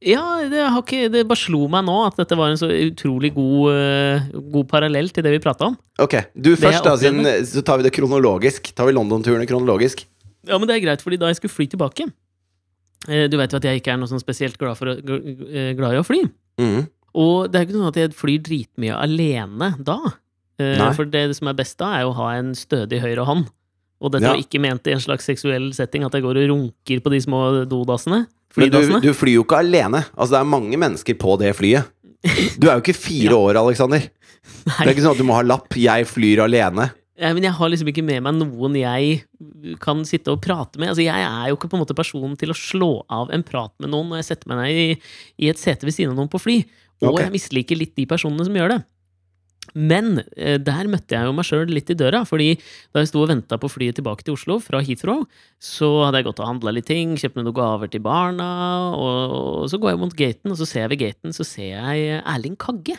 [0.00, 3.34] ja det, har ikke, det bare slo meg nå at dette var en så utrolig
[3.36, 5.76] god, uh, god parallell til det vi prata om.
[6.00, 8.72] Ok, du først, da, siden, så tar vi det kronologisk.
[8.72, 10.06] Tar vi London-turene kronologisk.
[10.48, 13.58] Ja, men det er greit, fordi da jeg skulle fly tilbake eh, Du vet jo
[13.60, 16.22] at jeg ikke er noe sånn spesielt glad, for, eh, glad i å fly.
[16.62, 16.88] Mm.
[17.20, 19.98] Og det er jo ikke sånn at jeg flyr dritmye alene da.
[20.60, 20.90] Eh, Nei.
[20.96, 23.48] For det som er best da, er å ha en stødig høyre hånd.
[24.00, 24.34] Og dette Ja.
[24.34, 27.20] var ikke ment i en slags seksuell setting, at jeg går og runker på de
[27.20, 28.26] små dodassene.
[28.56, 30.04] Men du, du flyr jo ikke alene.
[30.16, 31.84] Altså, det er mange mennesker på det flyet.
[32.58, 33.36] Du er jo ikke fire Ja.
[33.36, 34.00] år, Alexander.
[34.00, 36.90] Det er ikke sånn at du må ha lapp 'jeg flyr alene'.
[37.20, 39.24] Ja, men jeg har liksom ikke med meg noen jeg
[39.78, 40.88] kan sitte og prate med.
[40.88, 43.72] Altså, jeg er jo ikke på en måte personen til å slå av en prat
[43.78, 45.00] med noen når jeg setter meg ned i,
[45.44, 46.64] i et sete ved siden av noen på fly.
[47.02, 47.28] Og okay.
[47.28, 48.80] jeg misliker litt de personene som gjør det.
[49.74, 52.54] Men eh, der møtte jeg jo meg sjøl litt i døra, fordi
[52.94, 55.26] da jeg sto og venta på flyet tilbake til Oslo fra Heathrow,
[55.62, 58.50] så hadde jeg gått og handla litt ting, kjøpt meg noen gaver til barna,
[58.96, 61.74] og, og så går jeg mot gaten, og så ser jeg ved gaten, så ser
[61.76, 62.98] jeg Erling Kagge.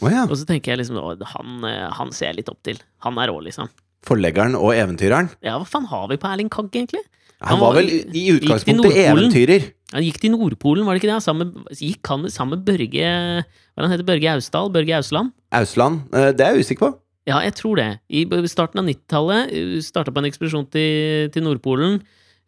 [0.00, 0.24] Oh, ja.
[0.24, 0.98] Og så tenker jeg liksom
[1.34, 2.80] han, eh, han ser jeg litt opp til.
[3.04, 3.68] Han er rå, liksom.
[4.06, 5.28] Forleggeren og eventyreren.
[5.44, 7.04] Ja, hva faen har vi på Erling Kagge, egentlig?
[7.40, 9.70] Han Han var vel i utgangspunktet eventyrer.
[9.92, 11.22] Han gikk til Nordpolen, var det ikke det?
[11.24, 13.08] Sammen, gikk han sammen med Børge
[13.42, 14.70] Hva er han heter Børge Austdal?
[14.70, 15.32] Børge Ausland?
[15.52, 16.02] Ausland.
[16.14, 16.92] eh, Det er jeg usikker på.
[17.26, 17.88] Ja, jeg tror det.
[18.08, 19.50] I starten av 90-tallet
[19.84, 22.00] starta på en ekspedisjon til, til Nordpolen.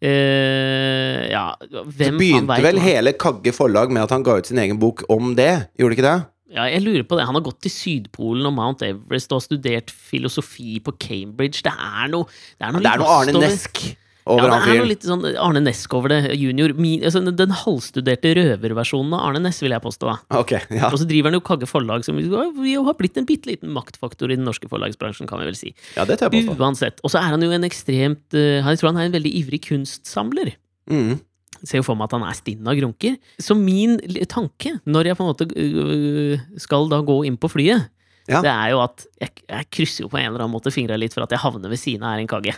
[0.03, 4.49] Uh, ja, hvem Så begynte vel hva- hele Kagge forlag med at han ga ut
[4.51, 5.69] sin egen bok om det.
[5.79, 6.21] Gjorde det ikke det?
[6.53, 7.25] Ja, jeg lurer på det.
[7.29, 11.63] Han har gått til Sydpolen og Mount Everest og studert filosofi på Cambridge.
[11.65, 12.27] Det er noe
[12.59, 13.99] Det er noe, Det er noe Arne Nesk over
[14.39, 16.73] ja, det er noe litt sånn Arne Nesk over det, junior.
[16.79, 20.13] Min, altså, den halvstuderte røverversjonen av Arne Næss, vil jeg påstå.
[20.43, 20.91] Okay, ja.
[20.93, 24.39] Og så driver han jo Kagge forlag, som har blitt en bitte liten maktfaktor i
[24.39, 25.73] den norske forlagsbransjen, kan vi vel si.
[25.97, 26.59] ja, det tør jeg påstå.
[26.63, 27.03] Uansett.
[27.03, 29.63] Og så er han jo en ekstremt eh, Jeg tror han er en veldig ivrig
[29.67, 30.53] kunstsamler.
[30.91, 31.17] Mm.
[31.63, 33.19] Jeg ser jo for meg at han er stinn av grunker.
[33.43, 33.99] Så min
[34.31, 37.89] tanke, når jeg på en måte øh, skal da gå inn på flyet,
[38.31, 38.39] Ja.
[38.43, 41.15] det er jo at jeg, jeg krysser jo på en eller annen måte fingra litt
[41.15, 42.55] for at jeg havner ved siden av Erin Kagge.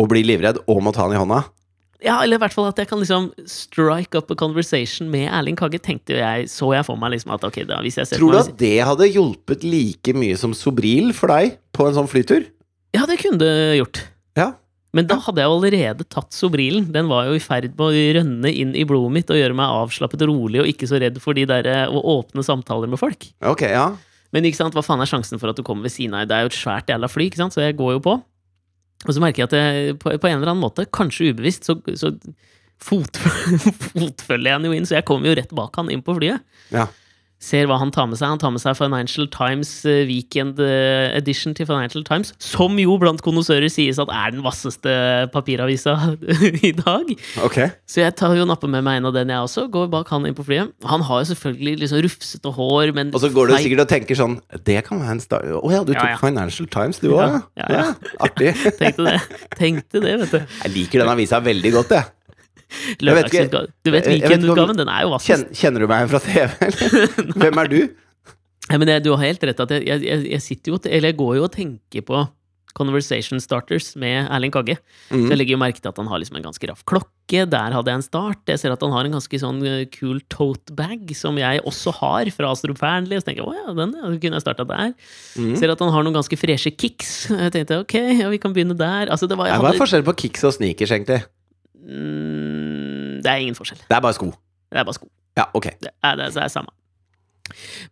[0.00, 1.44] Og blir livredd og må ta han i hånda.
[2.04, 5.56] Ja, eller i hvert fall at jeg kan liksom strike up a conversation med Erling
[5.56, 8.20] Kagge, tenkte jo jeg, så jeg for meg liksom at ok, da hvis jeg ser
[8.20, 12.10] Tror du at det hadde hjulpet like mye som Sobril for deg på en sånn
[12.10, 12.44] flytur?
[12.94, 14.02] Ja, det kunne det gjort.
[14.38, 14.52] Ja.
[14.94, 16.86] Men da hadde jeg allerede tatt Sobrilen.
[16.94, 19.78] Den var jo i ferd med å rønne inn i blodet mitt og gjøre meg
[19.80, 23.00] avslappet og rolig og ikke så redd for de der eh, å åpne samtaler med
[23.00, 23.26] folk.
[23.42, 23.88] Ok, ja.
[24.34, 26.28] Men ikke sant, hva faen er sjansen for at du kommer ved siden av?
[26.30, 27.56] Det er jo et svært jævla fly, ikke sant?
[27.56, 28.14] så jeg går jo på.
[29.04, 31.76] Og så merker jeg at jeg på, på en eller annen måte, kanskje ubevisst, så,
[32.00, 32.14] så
[32.84, 36.16] fotføl fotfølger jeg han jo inn, så jeg kommer jo rett bak han inn på
[36.18, 36.44] flyet.
[36.74, 36.88] Ja.
[37.44, 38.30] Ser hva han tar med seg.
[38.32, 42.96] Han tar med seg Financial Times eh, Weekend eh, Edition til Financial Times, som jo
[43.00, 44.94] blant konnoissører sies at er den vasseste
[45.34, 45.96] papiravisa
[46.70, 47.12] i dag.
[47.44, 47.68] Okay.
[47.90, 49.66] Så jeg tar jo nappe med meg en av den, jeg også.
[49.74, 50.72] Går bak han inn på flyet.
[50.88, 54.18] Han har jo selvfølgelig liksom rufsete hår, men Og så går du sikkert og tenker
[54.18, 56.18] sånn Det kan være en start Å ja, du tok ja.
[56.20, 57.38] Financial Times, du òg?
[57.58, 58.12] Ja, ja, ja.
[58.24, 58.52] Artig.
[58.80, 59.16] Tenkte det.
[59.58, 60.40] Tenkte det, vet du.
[60.64, 62.12] Jeg liker den avisa veldig godt, jeg.
[62.88, 63.72] vet Lørdagsutgave.
[63.84, 65.50] Du vet weekendutgaven, den er jo vassest.
[65.58, 67.34] Kjenner, du meg fra TV, eller?
[67.44, 67.80] Hvem er du?
[68.70, 71.18] Ja, men jeg, du har helt rett at jeg, jeg, jeg, sitter jo, Eller jeg
[71.20, 72.22] går jo og tenker på
[72.74, 74.74] Conversation Starters med Erling Kagge.
[75.06, 75.28] Så Mm.
[75.30, 77.44] jeg legger jo merke til at han har liksom en ganske raff klokke.
[77.46, 78.40] Der hadde jeg en start.
[78.50, 81.94] Jeg ser at han har en ganske sånn kul cool tote bag, som jeg også
[82.00, 83.20] har fra Astrup Fearnley.
[83.22, 84.90] Så tenker jeg, å ja, den ja, kunne jeg starta der.
[85.38, 85.54] Mm.
[85.60, 87.14] Ser at han har noen ganske freshe kicks.
[87.30, 89.06] Jeg tenkte ok, ja, vi kan begynne der.
[89.12, 91.22] Altså, det var, jeg Hva er hadde, forskjellen på kicks og sneakers, egentlig?
[91.84, 93.84] Mm, det er ingen forskjell.
[93.88, 94.30] Det er bare sko.
[94.72, 95.08] Det er bare sko.
[95.38, 95.70] Ja, ok.
[95.82, 96.74] Det er, det er samme.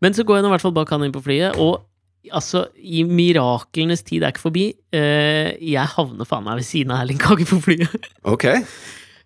[0.03, 1.85] Men så går jeg nå i hvert fall bak han inn på flyet, og
[2.33, 4.71] altså, i miraklenes tid er ikke forbi.
[4.95, 8.11] Eh, jeg havner faen meg ved siden av Erling Kagge på flyet.
[8.35, 8.49] Ok.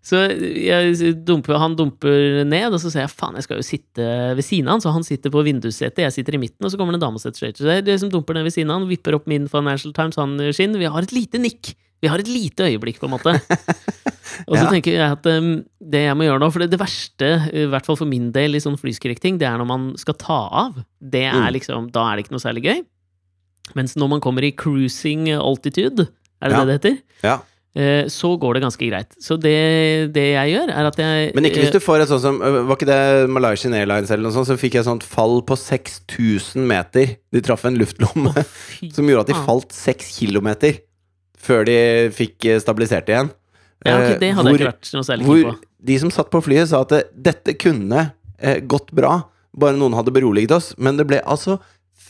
[0.07, 4.05] Så jeg dumper, han dumper ned, og så sier jeg faen, jeg skal jo sitte
[4.39, 4.85] ved siden av han.
[4.85, 7.19] Så han sitter på vindussetet, jeg sitter i midten, og så kommer det en dame
[7.19, 7.57] og setter seg.
[7.59, 10.19] Det er det som dumper ned ved siden av han, vipper opp min Financial Times,
[10.21, 10.79] han skinn.
[10.79, 11.75] Vi har et lite nikk.
[12.03, 13.33] Vi har et lite øyeblikk, på en måte.
[14.49, 14.71] Og så Ja.
[14.71, 17.87] tenker jeg at um, det jeg må gjøre nå For det, det verste, i hvert
[17.89, 20.83] fall for min del, i sånn flyskrekking, det er når man skal ta av.
[21.01, 21.53] Det er Mm.
[21.57, 22.85] liksom, Da er det ikke noe særlig gøy.
[23.75, 26.09] Mens når man kommer i cruising altitude,
[26.43, 26.65] er det Ja.
[26.65, 26.99] det det heter?
[27.25, 27.39] Ja.
[27.77, 29.11] Eh, så går det ganske greit.
[29.21, 32.23] Så det, det jeg gjør, er at jeg Men ikke hvis du får et sånt
[32.23, 34.49] som øh, Var ikke det Malaysian Airlines eller noe sånt?
[34.49, 37.17] Så fikk jeg et sånt fall på 6000 meter.
[37.33, 40.79] De traff en luftlomme oh, som gjorde at de falt 6 kilometer
[41.47, 41.77] før de
[42.17, 43.31] fikk eh, stabilisert igjen.
[43.87, 45.55] Ja, ok, Eh, det hadde hvor- jeg ikke vært noe særlig keen på.
[45.87, 49.23] de som satt på flyet, sa at det, dette kunne eh, gått bra,
[49.57, 50.75] bare noen hadde beroliget oss.
[50.79, 51.59] Men det ble altså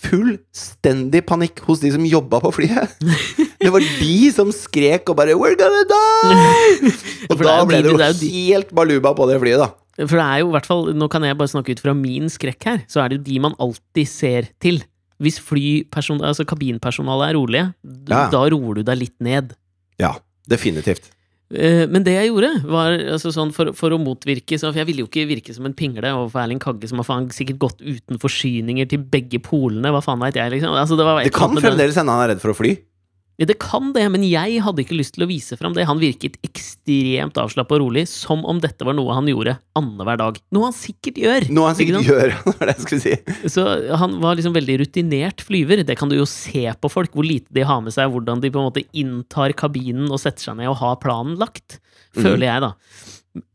[0.07, 2.97] fullstendig panikk hos de som jobba på flyet.
[3.67, 6.93] Det var de som skrek og bare 'We're gonna die!'
[7.33, 7.99] Og da ble det jo
[8.31, 9.71] helt baluba på det flyet, da.
[10.07, 12.29] For det er jo i hvert fall, nå kan jeg bare snakke ut fra min
[12.29, 14.83] skrekk her, så er det jo de man alltid ser til.
[15.23, 17.75] Hvis altså kabinpersonalet er rolige,
[18.09, 18.29] Ja.
[18.31, 19.55] da roer du deg litt ned.
[19.99, 20.17] Ja,
[20.49, 21.11] definitivt.
[21.55, 25.05] Eh, Men det jeg gjorde, var altså sånn for, for å motvirke For jeg ville
[25.05, 28.19] jo ikke virke som en pingle overfor Erling Kagge, som har faen sikkert gått uten
[28.19, 30.75] forsyninger til begge polene, hva faen veit jeg, liksom.
[30.75, 32.75] Altså, det, var Det kan fremdeles hende han er redd for å fly.
[33.37, 35.85] Det kan det, men jeg hadde ikke lyst til å vise fram det.
[35.85, 40.39] Han virket ekstremt avslappa og rolig, som om dette var noe han gjorde annenhver dag.
[40.57, 41.49] Noe han sikkert gjør!
[41.53, 43.51] Noe han sikkert gjør, det var det jeg skulle si.
[43.53, 43.67] Så
[44.01, 45.85] han var liksom veldig rutinert flyver.
[45.85, 48.53] Det kan du jo se på folk, hvor lite de har med seg, hvordan de
[48.55, 51.81] på en måte inntar kabinen og setter seg ned og har planen lagt.
[52.17, 52.73] Føler jeg, da.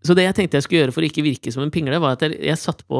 [0.05, 2.17] Så det jeg tenkte jeg skulle gjøre for å ikke virke som en pingle, var
[2.17, 2.99] at jeg, jeg satte på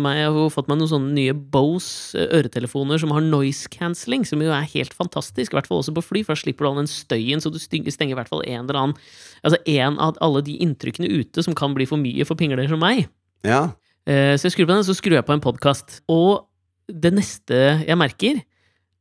[0.00, 4.24] meg Jeg har fått meg noen sånne nye Bose eh, øretelefoner som har noise cancelling,
[4.28, 6.70] som jo er helt fantastisk, i hvert fall også på fly, for da slipper du
[6.70, 8.96] all den støyen, så du stenger i hvert fall en eller annen
[9.42, 12.78] Altså en av alle de inntrykkene ute som kan bli for mye for pingler som
[12.82, 13.08] meg.
[13.44, 13.72] Ja.
[14.06, 16.00] Eh, Så jeg skrur på den, så skrur jeg på en podkast.
[16.12, 16.44] Og
[16.86, 18.38] det neste jeg merker,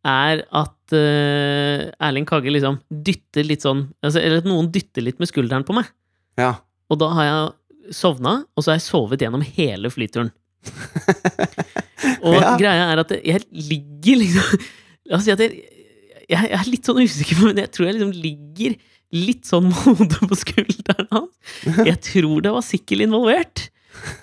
[0.02, 5.20] er at eh, Erling Kagge liksom dytter litt sånn altså, Eller at noen dytter litt
[5.22, 5.92] med skulderen på meg.
[6.42, 6.56] ja.
[6.92, 10.32] Og da har jeg sovna, og så har jeg sovet gjennom hele flyturen.
[12.26, 12.56] Og Ja.
[12.60, 14.66] greia er at jeg ligger liksom
[15.10, 15.64] La oss si at jeg,
[16.30, 18.76] jeg, er litt sånn usikker på Men jeg tror jeg liksom ligger
[19.12, 21.34] litt sånn med hodet på skulderen hans.
[21.84, 23.66] Jeg tror det var sikkel involvert.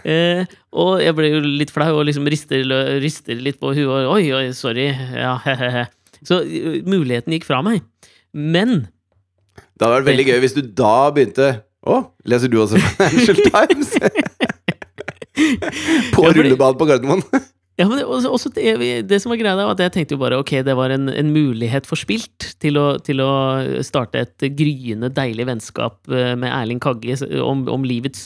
[0.09, 2.63] Eh, og jeg ble jo litt flau og liksom rister,
[3.03, 3.85] rister litt på huet.
[3.85, 4.87] og Oi, oi, sorry.
[4.89, 5.85] Ja, he-he-he.
[6.25, 7.85] Så uh, muligheten gikk fra meg.
[8.33, 8.87] Men
[9.77, 11.51] Det hadde vært veldig gøy hvis du da begynte
[11.87, 13.95] Å, leser du også Financial Times?
[16.15, 17.23] på Ja, rullebanen på Gardermoen.
[17.79, 18.73] Ja, men også, også det,
[19.07, 21.29] det som var greia, var at jeg tenkte jo bare ok, det var en, en
[21.31, 23.29] mulighet forspilt til å, til å
[23.87, 28.25] starte et gryende deilig vennskap eh, med Erling Kagge om, om livets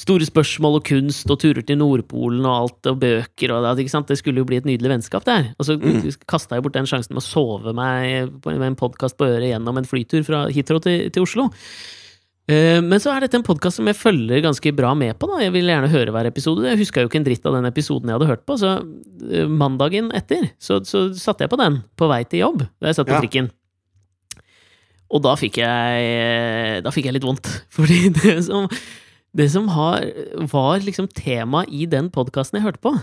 [0.00, 3.94] store spørsmål og kunst og turer til Nordpolen og alt og bøker og det, ikke
[3.94, 4.12] sant?
[4.12, 5.48] det skulle jo bli et nydelig vennskap der.
[5.56, 6.02] Og så Mm.
[6.28, 9.80] kasta jeg bort den sjansen med å sove meg med en podkast på øret gjennom
[9.80, 11.46] en flytur fra Hitro til, til Oslo.
[12.48, 15.28] Eh, Men så er dette en podkast som jeg følger ganske bra med på.
[15.30, 16.66] da Jeg vil gjerne høre hver episode.
[16.66, 18.56] Jeg huska jo ikke en dritt av den episoden jeg hadde hørt på.
[18.58, 18.72] Så
[19.30, 22.64] eh, mandagen etter så, så satte jeg på den på vei til jobb.
[22.80, 23.20] Da jeg satt på Ja.
[23.22, 23.50] trikken.
[25.10, 27.46] Og da fikk jeg Da fikk jeg litt vondt.
[27.76, 28.68] Fordi det som,
[29.34, 30.06] det som har,
[30.50, 32.94] var liksom tema i den podkasten jeg hørte på,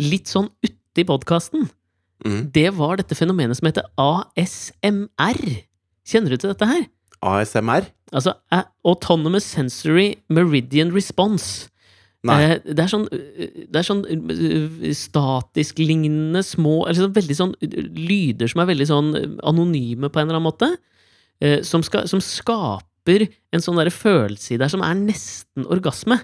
[0.00, 1.68] litt sånn uti podkasten,
[2.20, 2.50] Mm.
[2.52, 5.38] det var dette fenomenet som heter ASMR.
[6.04, 6.82] Kjenner du til dette her?
[7.22, 7.88] ASMR?
[8.12, 8.34] Altså
[8.84, 11.68] Autonomous Sensory Meridian Response.
[12.42, 17.54] Eh, det er sånn, det er sånn eh, statisk-lignende små eller sånn, Veldig sånn
[17.96, 19.08] lyder som er veldig sånn
[19.48, 20.68] anonyme på en eller annen måte.
[21.40, 26.20] eh, Som, skal, som skaper en sånn der følelse i deg som er nesten orgasme.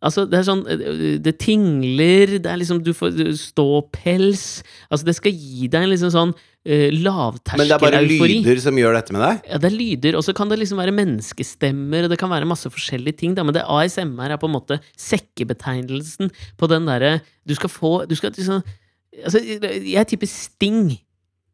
[0.00, 4.44] Altså, det er sånn eh, Det tingler, det er liksom Du får ståpels
[4.88, 8.38] Altså, det skal gi deg en liksom sånn uh, Men det er bare lavterskel-eufori.
[8.40, 9.42] lyder som gjør dette med deg?
[9.52, 12.48] Ja, det er lyder, og så kan det liksom være menneskestemmer, og det kan være
[12.48, 17.18] masse forskjellige ting, da, men det ASMR er på en måte sekkebetegnelsen på den derre
[17.48, 18.64] Du skal få Du skal liksom
[19.20, 20.94] Altså, jeg tipper Sting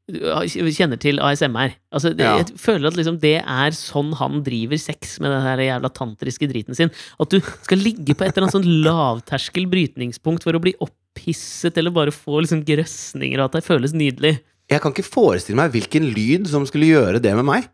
[0.06, 1.74] kjenner til ASMR.
[1.92, 2.36] Altså, det, Ja.
[2.38, 6.74] Jeg føler at liksom det er sånn han driver sex med den jævla tantriske driten
[6.74, 6.90] sin.
[7.18, 11.76] At du skal ligge på et eller annet sånn lavterskel brytningspunkt for å bli opphisset,
[11.76, 14.38] eller bare få liksom grøsninger, og at det føles nydelig.
[14.70, 17.68] Jeg kan ikke forestille meg hvilken lyd som skulle gjøre det med meg.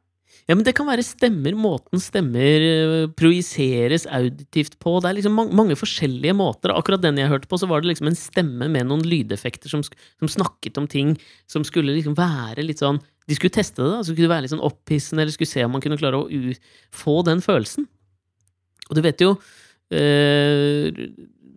[0.51, 4.97] Ja, men det kan være stemmer, måten stemmer øh, projiseres auditivt på.
[4.99, 6.75] Det er liksom mange, mange forskjellige måter.
[6.75, 9.85] Akkurat den jeg hørte på, så var det liksom en stemme med noen lydeffekter som,
[9.87, 11.15] som snakket om ting
[11.51, 12.99] som skulle liksom være litt sånn
[13.31, 15.63] De skulle teste det, da, så skulle det være litt sånn opphissende, eller skulle se
[15.63, 16.57] om man kunne klare å
[16.91, 17.87] få den følelsen.
[18.91, 19.37] Og du vet jo
[19.95, 21.03] øh,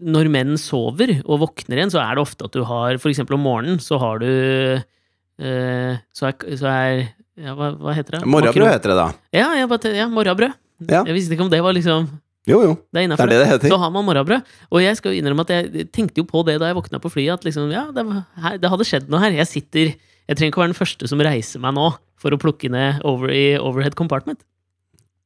[0.05, 3.39] Når menn sover og våkner igjen, så er det ofte at du har For eksempel
[3.39, 8.21] om morgenen så har du øh, Så er, så er ja, hva, hva heter det?
[8.31, 9.07] Morrabrød heter det da.
[9.35, 10.53] Ja, jeg bare, ja morrabrød.
[10.89, 11.01] Ja.
[11.07, 12.07] Jeg visste ikke om det var liksom
[12.47, 12.73] Jo, jo.
[12.93, 13.23] Det er Det innafor.
[13.25, 13.69] er det det heter.
[13.73, 14.43] Så har man morrabrød.
[14.71, 17.33] Og jeg skal innrømme at jeg tenkte jo på det da jeg våkna på flyet,
[17.39, 18.03] at liksom, ja, det,
[18.43, 19.31] her, det hadde skjedd noe her.
[19.39, 21.87] Jeg sitter Jeg trenger ikke være den første som reiser meg nå
[22.21, 24.39] for å plukke ned over i overhead compartment.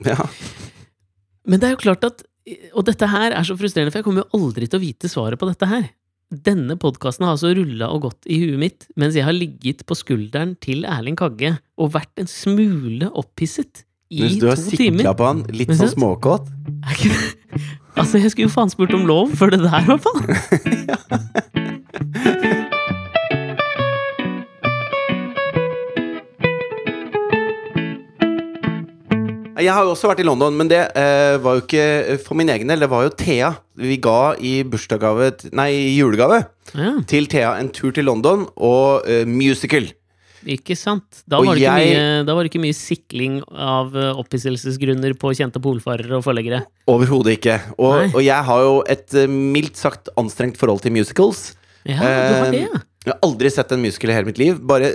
[0.05, 0.15] Ja.
[1.47, 2.23] Men det er jo klart at
[2.73, 5.37] Og dette her er så frustrerende, for jeg kommer jo aldri til å vite svaret
[5.37, 5.89] på dette her.
[6.29, 9.95] Denne podkasten har altså rulla og gått i huet mitt mens jeg har ligget på
[9.97, 13.81] skulderen til Erling Kagge og vært en smule opphisset
[14.13, 14.97] i Mens du har to timer.
[15.01, 16.45] sikla på han, litt sånn småkåt.
[17.99, 20.19] Altså, jeg skulle jo faen spurt om lov for det der, i hvert fall.
[29.59, 32.49] Jeg har jo også vært i London, men det eh, var jo ikke for min
[32.53, 32.79] egen del.
[32.85, 33.51] Det var jo Thea.
[33.79, 36.41] Vi ga i bursdagsgave Nei, i julegave
[36.75, 39.87] Ja, til Thea en tur til London og eh, musical.
[40.49, 41.23] ikke sant?
[41.27, 45.15] Da var, det ikke jeg- mye, da var det ikke mye sikling av eh, opphisselsesgrunner
[45.19, 46.61] på kjente polfarere og forleggere.
[46.87, 47.57] Overhodet ikke.
[47.77, 51.49] Og, og jeg har jo et eh, mildt sagt anstrengt forhold til musicals.
[51.87, 52.79] Ja, du har det, ja.
[53.05, 54.57] Jeg har aldri sett en musical i hele mitt liv.
[54.67, 54.89] Bare,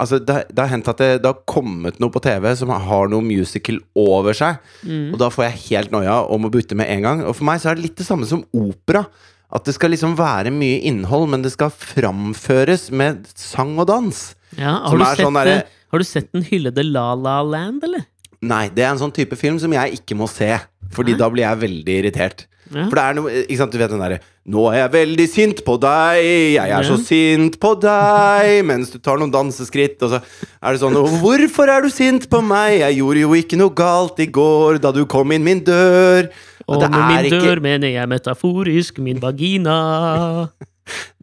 [0.00, 3.10] altså, det, det har hendt at det, det har kommet noe på TV som har
[3.12, 4.62] noe musical over seg.
[4.88, 5.10] Mm.
[5.12, 7.20] Og da får jeg helt noia om å bytte med en gang.
[7.28, 9.04] Og for meg så er det litt det samme som opera.
[9.52, 14.22] At det skal liksom være mye innhold, men det skal framføres med sang og dans.
[14.56, 17.84] ja har, du er sett, sånn der, har du sett den hyllede La La Land,
[17.84, 18.08] eller?
[18.42, 20.50] Nei, det er en sånn type film som jeg ikke må se.
[20.92, 21.20] Fordi Nei.
[21.20, 22.46] da blir jeg veldig irritert.
[22.72, 22.86] Ja.
[22.88, 25.58] For det er noe Ikke sant, du vet den derre 'Nå er jeg veldig sint
[25.62, 26.18] på deg,
[26.56, 30.80] jeg er så sint på deg' Mens du tar noen danseskritt, og så er det
[30.80, 32.80] sånn 'Hvorfor er du sint på meg?
[32.80, 36.30] Jeg gjorde jo ikke noe galt i går da du kom inn min dør'.
[36.66, 40.48] Og det med min ikke- dør mener jeg metaforisk min vagina.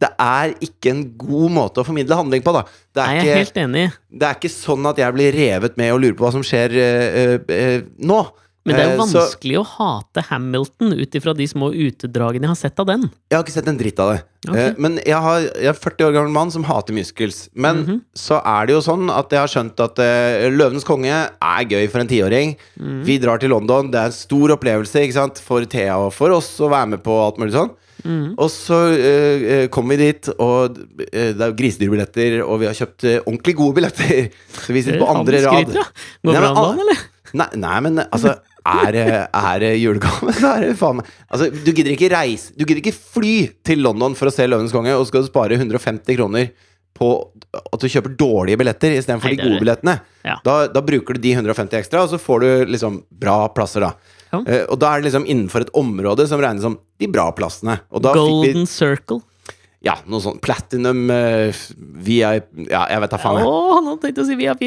[0.00, 2.62] Det er ikke en god måte å formidle handling på, da.
[2.96, 3.86] Det Nei, er, jeg er ikke, helt enig.
[4.10, 6.76] det er ikke sånn at jeg blir revet med og lurer på hva som skjer
[6.80, 8.22] eh, eh, nå.
[8.68, 12.50] Men det er jo vanskelig så- å hate Hamilton ut ifra de små utedragene jeg
[12.52, 13.06] har sett av den.
[13.30, 14.18] Jeg har ikke sett en dritt av det.
[14.50, 14.56] Ok.
[14.56, 17.48] Eh, men jeg, har, jeg er 40 år gammel mann som hater musicals.
[17.54, 18.00] Men Mhm.
[18.14, 21.88] så er det jo sånn at jeg har skjønt at uh, Løvenes konge er gøy
[21.90, 22.56] for en tiåring.
[22.78, 23.02] Mhm.
[23.04, 23.90] Vi drar til London.
[23.90, 27.38] Det er en stor opplevelse for Thea og for oss å være med på alt
[27.38, 27.70] mulig sånn.
[28.04, 28.34] Mhm.
[28.40, 30.76] Og så eh, kom kommer vi dit, og
[31.08, 34.28] eh, det er grisedyrbilletter, og vi har kjøpt eh, ordentlig gode billetter.
[34.60, 35.74] Så vi sitter på andre rad.
[35.74, 35.86] ja.
[36.20, 37.02] Går Nei, det bra an da, eller?
[37.40, 38.34] Nei, nei, men altså
[38.66, 42.82] er det, julegave, så er det faen meg Altså, du gidder ikke reise Du gidder
[42.82, 43.34] ikke fly
[43.64, 46.50] til London for å se Løvenes konge, og skal du spare 150 kroner
[47.00, 47.10] på
[47.56, 49.94] at du kjøper dårlige billetter istedenfor de gode billettene.
[50.26, 50.36] Ja.
[50.44, 53.94] Da, da bruker du de 150 ekstra, og så får du liksom bra plasser, da.
[54.30, 54.40] Ja.
[54.46, 57.80] Eh, og da er det liksom innenfor et område som regnes som de bra plassene.
[57.90, 59.20] Og da fikk vi Golden Circle.
[59.82, 61.50] ja, noe sånn platinum uh,
[62.04, 63.36] VIP Ja, jeg vet da Å, faen.
[63.40, 63.46] jeg.
[64.02, 64.62] tenkte jeg å si VIP!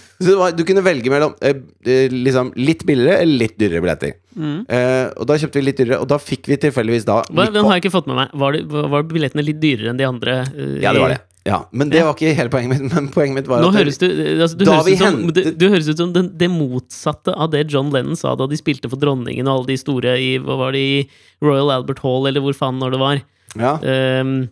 [0.20, 1.56] Så det var, du kunne velge mellom eh,
[1.90, 4.12] eh, liksom litt billigere eller litt dyrere billetter.
[4.38, 4.60] Mm.
[4.70, 7.64] Eh, og da kjøpte vi litt dyrere, og da fikk vi tilfeldigvis da Hva, den
[7.66, 8.34] har jeg ikke fått med meg.
[8.38, 10.36] Var, det, var billettene litt dyrere enn de andre?
[10.54, 11.20] eh, Ja, det var det.
[11.44, 12.04] Ja, Men det Ja.
[12.06, 12.94] var ikke hele poenget mitt.
[12.94, 15.90] Men poenget mitt var Nå at høres du, altså, du, høres som, du, du høres
[15.92, 19.44] ut som det, det motsatte av det John Lennon sa da de spilte for dronningen
[19.50, 20.96] og alle de store i Hva var det i
[21.44, 23.20] Royal Albert Hall, eller hvor faen når det var?
[23.60, 24.48] ja, Ehm,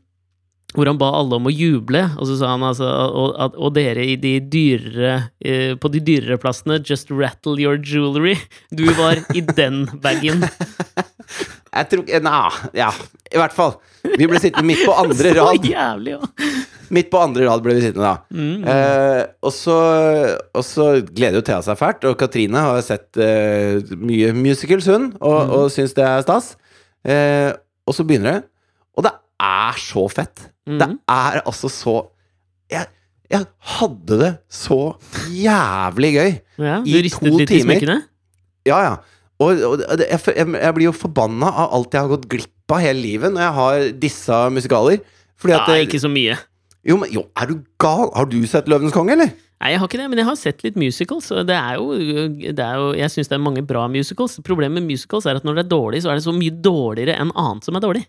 [0.72, 3.74] hvor han ba alle om å juble, og så sa han altså Og, at- og
[3.76, 8.37] dere i de dyrere eh, På de dyrere plassene, just rattle your jewelry.
[8.72, 10.46] Du var i den bagen.
[11.72, 12.90] Jeg tror ikke Nei, ja,
[13.32, 13.78] i hvert fall.
[14.04, 15.64] Vi ble sittende midt på andre Så rad.
[15.64, 16.50] jævlig, ja.
[16.92, 18.16] Midt på andre rad ble vi sittende da.
[18.37, 18.66] Mm.
[18.68, 19.76] Eh, og, så,
[20.52, 25.14] og så gleder jo Thea seg fælt, og Katrine har sett eh, mye musicals, hun,
[25.22, 25.54] og, mm.
[25.56, 26.50] og syns det er stas.
[27.08, 27.48] Eh,
[27.88, 28.42] og så begynner det,
[28.92, 29.14] og det
[29.48, 30.44] er så fett.
[30.66, 30.98] Det Mhm.
[31.09, 31.94] er altså så
[32.70, 32.87] jeg,
[33.31, 34.94] jeg hadde det så
[35.33, 36.31] jævlig gøy.
[36.59, 37.83] ja, i to litt timer.
[37.83, 38.01] I
[38.66, 38.96] Ja, ja.
[39.42, 42.79] Og, og jeg, jeg, jeg blir jo forbanna av alt jeg har gått glipp av
[42.85, 45.01] hele livet når jeg har disse musikaler.
[45.37, 46.37] Fordi at Ja, ikke så mye.
[46.87, 48.11] jo, men, jo, er du gal?
[48.14, 49.33] Har du sett 'Løvenes konge', eller?
[49.62, 51.29] Nei, jeg har ikke det, men jeg har sett litt musicals.
[51.29, 51.92] Det er jo,
[52.53, 54.38] det er jo Jeg syns det er mange bra musicals.
[54.42, 57.18] Problemet med musicals er at når det er dårlig, så er det så mye dårligere
[57.18, 58.07] enn annet som er dårlig.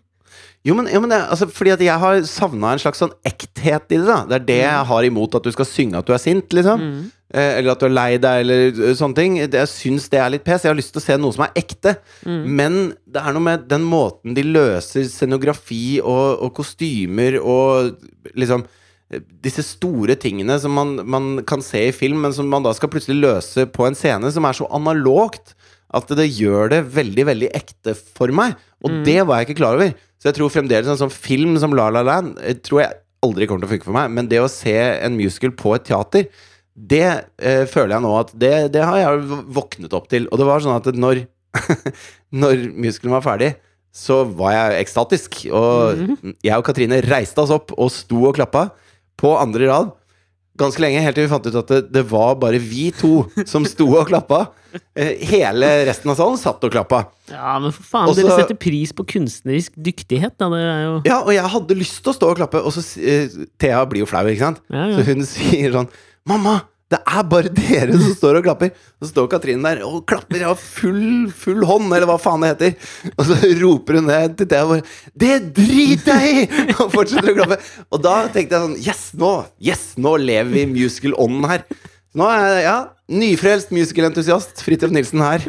[0.64, 3.90] Jo, men, jo, men det, altså, fordi at jeg har savna en slags sånn ekthet
[3.92, 4.06] i det.
[4.08, 6.54] da Det er det jeg har imot at du skal synge at du er sint,
[6.56, 6.80] liksom.
[6.80, 7.02] Mm.
[7.34, 9.36] Eh, eller at du er lei deg, eller sånne ting.
[9.42, 10.64] Jeg syns det er litt pes.
[10.64, 11.96] Jeg har lyst til å se noe som er ekte.
[12.24, 12.38] Mm.
[12.60, 17.98] Men det er noe med den måten de løser scenografi og, og kostymer og
[18.32, 18.64] liksom
[19.12, 22.72] eh, disse store tingene som man, man kan se i film, men som man da
[22.72, 25.52] skal plutselig løse på en scene som er så analogt
[25.94, 28.56] at det gjør det veldig, veldig ekte for meg.
[28.82, 29.04] Og Mm.
[29.06, 29.92] det var jeg ikke klar over.
[30.24, 33.44] Så jeg tror fremdeles en sånn film som La La Land eh, tror jeg aldri
[33.48, 34.08] kommer til å funke for meg.
[34.16, 36.30] Men det å se en musical på et teater,
[36.74, 37.04] det
[37.44, 40.24] eh, føler jeg nå at det, det har jeg våknet opp til.
[40.32, 41.26] Og det var sånn at når,
[42.42, 43.52] når musicalen var ferdig,
[43.94, 45.42] så var jeg ekstatisk.
[45.54, 46.32] Og Mhm.
[46.42, 48.70] jeg og Katrine reiste oss opp og sto og klappa
[49.20, 49.92] på andre rad.
[50.60, 53.64] Ganske lenge, helt til vi fant ut at det, det var bare vi to som
[53.66, 54.44] sto og klappa.
[54.94, 57.00] Eh, Hele resten av salen satt og klappa.
[57.30, 60.48] Ja, men for faen, Også, dere setter pris på kunstnerisk dyktighet, da.
[60.54, 62.84] Det er jo Ja, og jeg hadde lyst til å stå og klappe, og så
[63.02, 64.62] eh, Thea blir jo flau, ikke sant?
[64.70, 64.98] Ja, ja.
[65.00, 65.90] Så hun sier sånn
[66.30, 66.54] Mamma,
[66.94, 68.70] det er bare dere som står og klapper.
[69.02, 72.92] Så står Katrine der og klapper av full, full hånd, eller hva faen det heter.
[73.14, 74.84] Og så roper hun ned til Thea bare
[75.14, 77.58] 'Det driter jeg i!' Og fortsetter å klappe.
[77.90, 81.66] Og da tenkte jeg sånn Yes, nå Yes, nå lever vi musical-ånden her.
[82.14, 82.76] Nå er jeg ja,
[83.10, 85.48] nyfrelst musicalentusiast Fridtjof Nilsen her.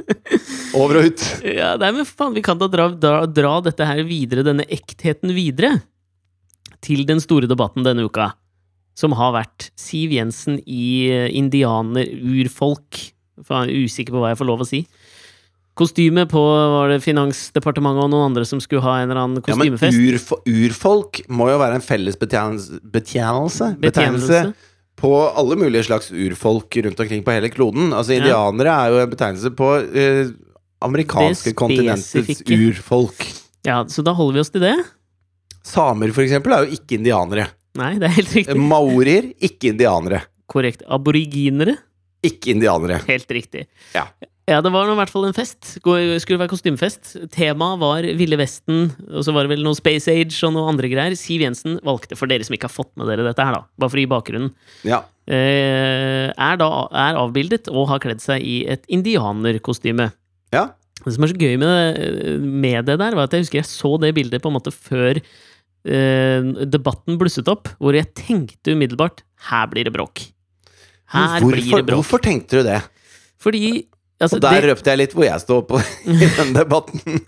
[0.80, 1.26] Over og ut.
[1.46, 5.36] Ja, nei, men faen, vi kan da dra, dra, dra dette her videre, denne ektheten
[5.38, 5.76] videre,
[6.82, 8.32] til den store debatten denne uka,
[8.96, 13.12] som har vært Siv Jensen i eh, indianer, urfolk
[13.44, 14.86] for jeg er usikker på hva jeg får lov å si.
[15.76, 19.92] Kostyme på var det Finansdepartementet og noen andre som skulle ha en eller annen kostymefest.
[19.92, 24.40] Ja, men urfolk må jo være en felles betjenelse, betjenelse, Betjenelse.
[24.96, 27.92] på alle mulige slags urfolk rundt omkring på hele kloden.
[27.92, 28.22] Altså Ja.
[28.24, 30.32] Indianere er jo en betegnelse på eh,
[30.86, 33.28] amerikanske kontinentets urfolk.
[33.68, 34.78] Ja, så da holder vi oss til det.
[35.66, 37.50] Samer, for eksempel, er jo ikke indianere.
[37.76, 38.56] Nei, det er helt riktig.
[38.62, 40.22] Maorier, ikke indianere.
[40.52, 40.86] Korrekt.
[40.88, 41.76] Aboriginere.
[42.26, 43.02] Ikke indianere.
[43.10, 43.66] Helt riktig.
[43.96, 44.08] Ja.
[44.46, 45.72] Ja, det var i hvert fall en fest.
[45.82, 47.16] Skulle være kostymefest.
[47.34, 50.90] Temaet var Ville Vesten, og så var det vel noe Space Age og noe andre
[50.92, 51.16] greier.
[51.18, 53.90] Siv Jensen valgte, for dere som ikke har fått med dere dette her, da, bare
[53.90, 54.52] for å gi bakgrunnen,
[54.86, 55.00] Ja.
[55.26, 60.12] eh, er da er avbildet og har kledd seg i et indianerkostyme.
[60.54, 60.68] ja.
[61.06, 63.68] Det som er så gøy med det, med det der, var at jeg husker jeg
[63.68, 65.26] så det bildet på en måte før eh,
[65.86, 69.22] debatten blusset opp, hvor jeg tenkte umiddelbart
[69.52, 70.24] her blir det bråk.
[71.14, 72.00] Her hvorfor, blir det bråk.
[72.00, 72.82] hvorfor tenkte du det?
[73.42, 73.86] Fordi
[74.20, 77.22] altså, Og der det, røpte jeg litt hvor jeg står på i den debatten.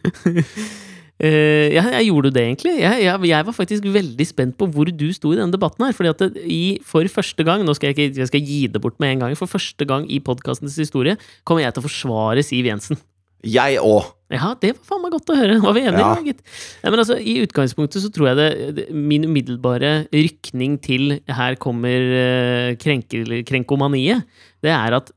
[1.18, 2.76] Uh, ja, jeg gjorde det egentlig.
[2.78, 5.94] Jeg, jeg, jeg var faktisk veldig spent på hvor du sto i denne debatten her.
[5.98, 8.82] Fordi at det, i, for første gang, nå skal jeg ikke jeg skal gi det
[8.82, 12.46] bort med en gang, for første gang i podkastens historie kommer jeg til å forsvare
[12.46, 13.02] Siv Jensen.
[13.46, 14.14] Jeg òg.
[14.34, 15.60] Ja, det var faen meg godt å høre.
[15.64, 16.16] Var vi enige, Ja.
[16.26, 16.42] gitt?
[16.84, 21.56] Ja, men altså, I utgangspunktet så tror jeg det, det Min umiddelbare rykning til 'her
[21.56, 24.26] kommer uh, krenkel, krenkomaniet',
[24.62, 25.12] det er at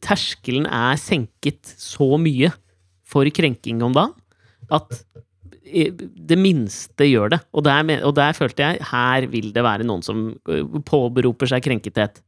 [0.00, 2.50] terskelen er senket så mye
[3.04, 4.14] for krenking om dagen
[4.70, 5.04] at
[5.68, 7.40] det minste gjør det.
[7.52, 11.64] Og der, og der følte jeg her vil det være noen som eh, påberoper seg
[11.66, 12.22] krenkethet.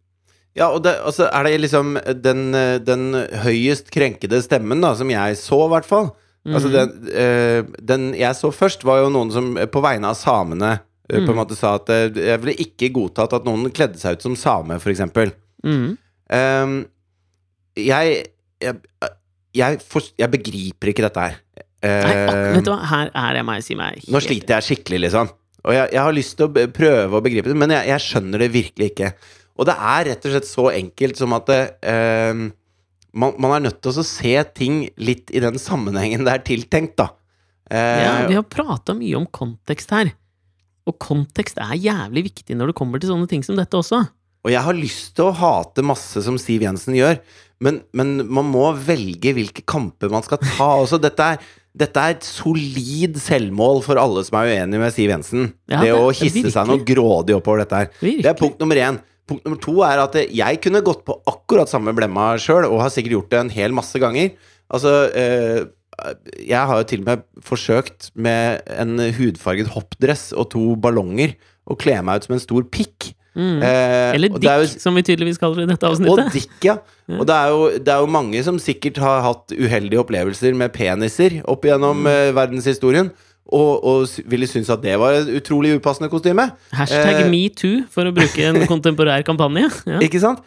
[0.59, 3.13] Ja, og det, altså, er det liksom den, eh, den
[3.45, 6.11] høyest krenkede stemmen, da, som jeg så, i hvert fall.
[6.49, 6.73] Altså, Mhm.
[6.73, 10.81] den, eh, den jeg så først, var jo noen som eh, på vegne av samene
[11.11, 11.37] eh, på en Mhm.
[11.37, 14.79] måte sa at eh, jeg ville ikke godtatt at noen kledde seg ut som same,
[14.81, 15.33] for eksempel.
[15.65, 15.99] Mhm.
[16.31, 16.87] Ehm,
[17.77, 18.27] jeg
[18.61, 18.77] jeg,
[19.55, 21.37] jeg, for, jeg begriper ikke dette her.
[21.83, 24.03] Nei, ak- Ehm, vet du hva, her, er meg, si meg.
[24.09, 25.31] nå sliter jeg skikkelig, liksom.
[25.65, 28.39] Og jeg, jeg har lyst til å prøve å begripe det, men jeg, jeg skjønner
[28.39, 29.13] det virkelig ikke.
[29.59, 32.47] Og det er rett og slett så enkelt som at ehm,
[33.13, 36.97] man, man er nødt til å se ting litt i den sammenhengen det er tiltenkt,
[37.01, 37.11] da.
[37.11, 37.17] Ja,
[37.71, 40.09] Eh, vi har prata mye om kontekst her.
[40.91, 44.01] Og kontekst er jævlig viktig når det kommer til sånne ting som dette også.
[44.43, 47.21] Og jeg har lyst til å hate masse som Siv Jensen gjør,
[47.63, 50.99] men, men man må velge hvilke kamper man skal ta også.
[51.05, 51.39] Dette er,
[51.77, 55.53] dette er et solid selvmål for alle som er uenige med Siv Jensen.
[55.71, 57.93] Ja, det, det- å hisse seg noe grådig oppover dette her.
[58.01, 58.25] Virkelig.
[58.27, 58.99] Det er punkt nummer én.
[59.31, 62.91] Punkt nummer to er at jeg kunne gått på akkurat samme blemma sjøl, og har
[62.91, 64.33] sikkert gjort det en hel masse ganger.
[64.75, 65.61] Altså, eh,
[66.49, 71.35] jeg har jo til og med forsøkt med en hudfarget hoppdress og to ballonger
[71.71, 73.13] å kle meg ut som en stor pikk.
[73.39, 73.61] Mm.
[73.63, 76.33] Eh, Eller dikk, dick, jo- som vi tydeligvis kaller det i dette og avsnittet.
[76.35, 76.79] dick, ja.
[77.15, 80.73] Og det er, jo, det er jo mange som sikkert har hatt uheldige opplevelser med
[80.75, 82.07] peniser opp gjennom Mm.
[82.11, 83.13] eh, verdenshistorien,
[83.53, 86.49] og, og ville synes at det var et utrolig upassende kostyme.
[86.77, 89.69] Hashtag eh, metoo, for å bruke en kontemporær kampanje.
[89.89, 90.01] Ja.
[90.05, 90.43] Ikke sant?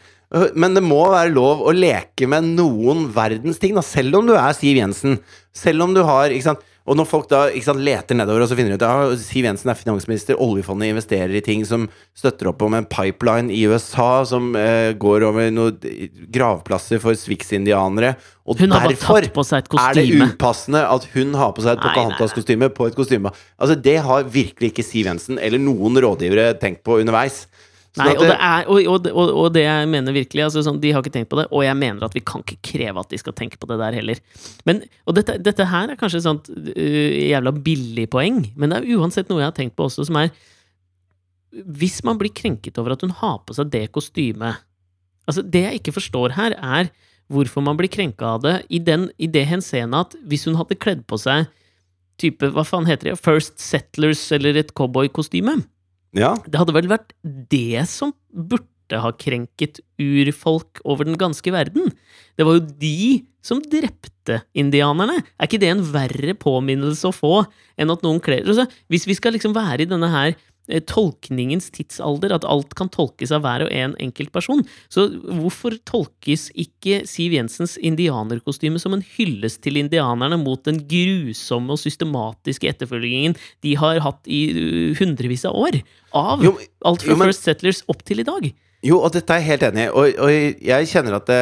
[0.58, 4.34] Men det må være lov å leke med noen verdens ting, da, selv om du
[4.34, 5.20] er Siv Jensen.
[5.54, 6.64] Selv om du har ikke sant?
[6.84, 9.20] Og når folk da ikke sant, leter nedover og så finner de ut at ja,
[9.24, 11.86] Siv Jensen er finansminister, oljefondet investerer i ting som
[12.18, 15.78] støtter opp om en pipeline i USA som eh, går over noen
[16.34, 18.18] gravplasser for Swix-indianere.
[18.44, 21.86] Og Hun derfor er det upassende at hun har på seg et.
[21.86, 23.32] Pocahontas-kostyme på et kostyme.
[23.56, 27.46] Altså, det har virkelig ikke Siv Jensen eller noen rådgivere tenkt på underveis.
[28.00, 31.04] Nei, og det- er, og, og, og det jeg mener virkelig altså sånn, De har
[31.04, 33.36] ikke tenkt på det, og jeg mener at vi kan ikke kreve at de skal
[33.38, 34.22] tenke på det der heller.
[34.66, 38.80] Men, og dette, dette her er kanskje et sånt uh, jævla billig poeng, men det
[38.82, 40.34] er uansett noe jeg har tenkt på også, som er
[41.54, 44.64] Hvis man blir krenket over at hun har på seg det kostymet
[45.30, 46.90] Altså, det jeg ikke forstår her, er
[47.32, 50.76] hvorfor man blir krenka av det i, den, i det henseende at hvis hun hadde
[50.76, 51.46] kledd på seg
[52.20, 55.62] type, hva faen heter det, First Settlers eller et cowboykostyme
[56.18, 56.36] ja.
[56.46, 61.94] det hadde vel vært det som burde ha krenket urfolk over den ganske verden.
[62.38, 65.20] Det var jo de som drepte indianerne.
[65.36, 67.34] Er ikke det en verre påminnelse å få
[67.80, 70.36] enn at noen kler altså, Hvis vi skal liksom være i denne her
[70.88, 76.48] tolkningens tidsalder, at alt kan tolkes av hver og en enkelt person, så hvorfor tolkes
[76.56, 83.36] ikke Siv Jensens indianerkostyme som en hyllest til indianerne mot den grusomme og systematiske etterfølgingen
[83.66, 85.82] de har hatt i uh, hundrevis av år?
[86.16, 86.56] Av Jo,
[86.86, 88.54] alt fra jo, men- First Settlers opp til i dag.
[88.84, 89.92] Jo, og dette er jeg helt enig i.
[89.96, 91.38] Og, og jeg kjenner at det,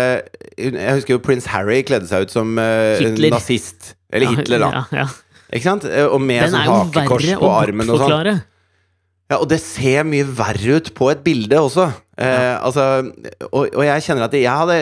[0.61, 3.95] Jeg husker jo prins Harry kledde seg ut som uh, nazist.
[4.13, 4.69] Eller Hitler, da.
[4.69, 5.07] Ja, ja.
[5.51, 5.87] Ikke sant?
[5.89, 8.41] Eh, Og med sånn hakekors på armen og sånn.
[9.31, 11.87] Ja, og det ser mye verre ut på et bilde også.
[12.19, 12.87] Eh, altså,
[13.47, 14.75] og, og jeg kjenner at jeg hadde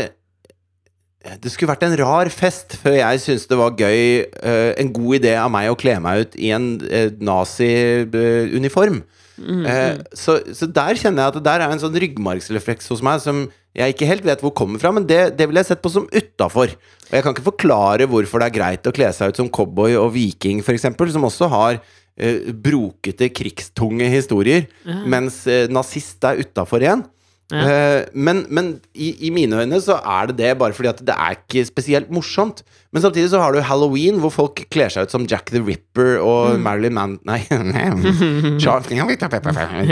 [1.40, 5.20] Det skulle vært en rar fest før jeg syntes det var gøy eh, En god
[5.20, 9.00] idé av meg å kle meg ut i en eh, nazi-uniform.
[9.04, 13.04] Mm, Eh, så, så der kjenner jeg at det der er en sånn ryggmargsrefleks hos
[13.06, 13.46] meg som
[13.78, 16.10] jeg ikke helt vet hvor kommer fra, men det, det ville jeg sett på som
[16.12, 16.74] utafor.
[16.74, 19.96] Og jeg kan ikke forklare hvorfor det er greit å kle seg ut som cowboy
[20.02, 21.80] og viking, f.eks., som også har
[22.20, 25.00] eh, brokete, krigstunge historier, Ja.
[25.06, 27.06] mens eh, nazist er utafor igjen.
[27.50, 27.64] Ja.
[27.66, 31.16] Eh, men men i, i mine øyne så er det det bare fordi at det
[31.16, 32.62] er ikke spesielt morsomt.
[32.94, 36.20] Men samtidig så har du halloween, hvor folk kler seg ut som Jack the Ripper
[36.22, 36.62] og Mm.
[36.68, 37.16] Marilyn Man...
[37.26, 37.40] Nei,
[38.62, 38.88] Charles,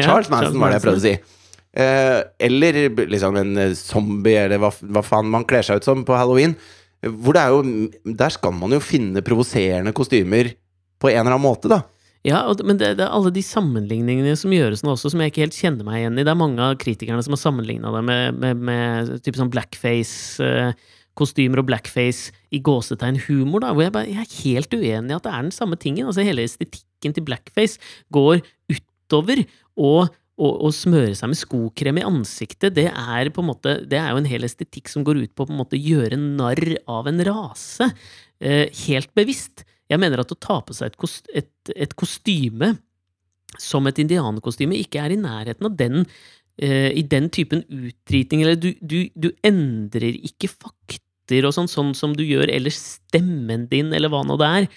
[0.05, 1.15] Charles Manson var det jeg prøvde å si.
[1.77, 2.77] Eh, eller
[3.09, 6.55] liksom en eh, zombie, eller hva, hva faen man kler seg ut som på halloween.
[7.05, 10.49] Hvor det er jo Der skal man jo finne provoserende kostymer
[10.97, 11.83] på en eller annen måte, da.
[12.25, 15.43] Ja, men det, det er alle de sammenligningene som gjøres nå også, som jeg ikke
[15.45, 16.25] helt kjenner meg igjen i.
[16.25, 21.61] Det er mange av kritikerne som har sammenligna det med, med, med type sånn blackface-kostymer
[21.61, 25.25] og blackface i gåsetegn humor, da, hvor jeg, bare, jeg er helt uenig i at
[25.27, 26.07] det er den samme tingen.
[26.09, 27.75] Altså, hele estetikken til blackface
[28.15, 28.35] går
[28.73, 29.37] utover
[29.77, 30.01] og
[30.37, 34.11] å, å smøre seg med skokrem i ansiktet, det er på en måte Det er
[34.11, 37.09] jo en hel estetikk som går ut på å på en måte gjøre narr av
[37.09, 37.89] en rase.
[38.37, 39.65] Eh, helt bevisst.
[39.91, 42.73] Jeg mener at å ta på seg et, kost, et, et kostyme
[43.61, 48.59] som et indianerkostyme ikke er i nærheten av den uh, i den typen utdriting, eller
[48.59, 53.93] du, du, du endrer ikke fakter og sånn, sånn som du gjør eller stemmen din,
[53.95, 54.67] eller hva nå det er,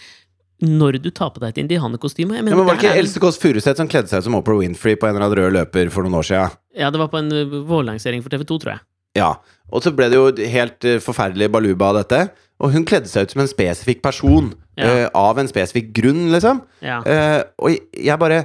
[0.60, 2.36] når du tar på deg et indianerkostyme.
[2.36, 4.58] Ja, men Var det ikke er- Else Kåss Furuseth som kledde seg ut som Oprah
[4.60, 6.56] Winfrey på en eller annen rød løper for noen år siden?
[6.76, 8.84] Ja, det var på en eh, vårlansering for TV2, tror jeg.
[9.18, 9.30] Ja,
[9.72, 12.20] og så ble det jo helt eh, forferdelig baluba av dette.
[12.60, 14.52] Og hun kledde seg ut som en spesifikk person.
[14.80, 14.94] Ja.
[15.04, 16.62] eh, av en spesifikk grunn, liksom.
[16.84, 17.00] Ja.
[17.04, 18.40] Uh, og jeg bare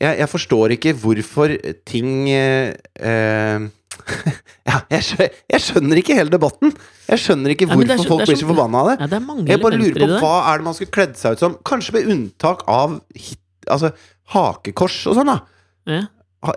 [0.00, 1.52] jeg, jeg forstår ikke hvorfor
[1.88, 2.72] ting eh,
[4.70, 6.72] Ja, jeg, skjønner, jeg skjønner ikke hele debatten.
[7.10, 8.96] Jeg skjønner ikke Ja, er hvorfor folk blir så- forbanna av det.
[9.00, 11.58] ja, det Jeg bare lurer på hva er det man skulle kledd seg ut som?
[11.66, 13.38] Kanskje med unntak av hit,
[13.68, 13.92] altså,
[14.32, 15.40] hakekors og sånn, da.
[15.90, 16.02] Ja.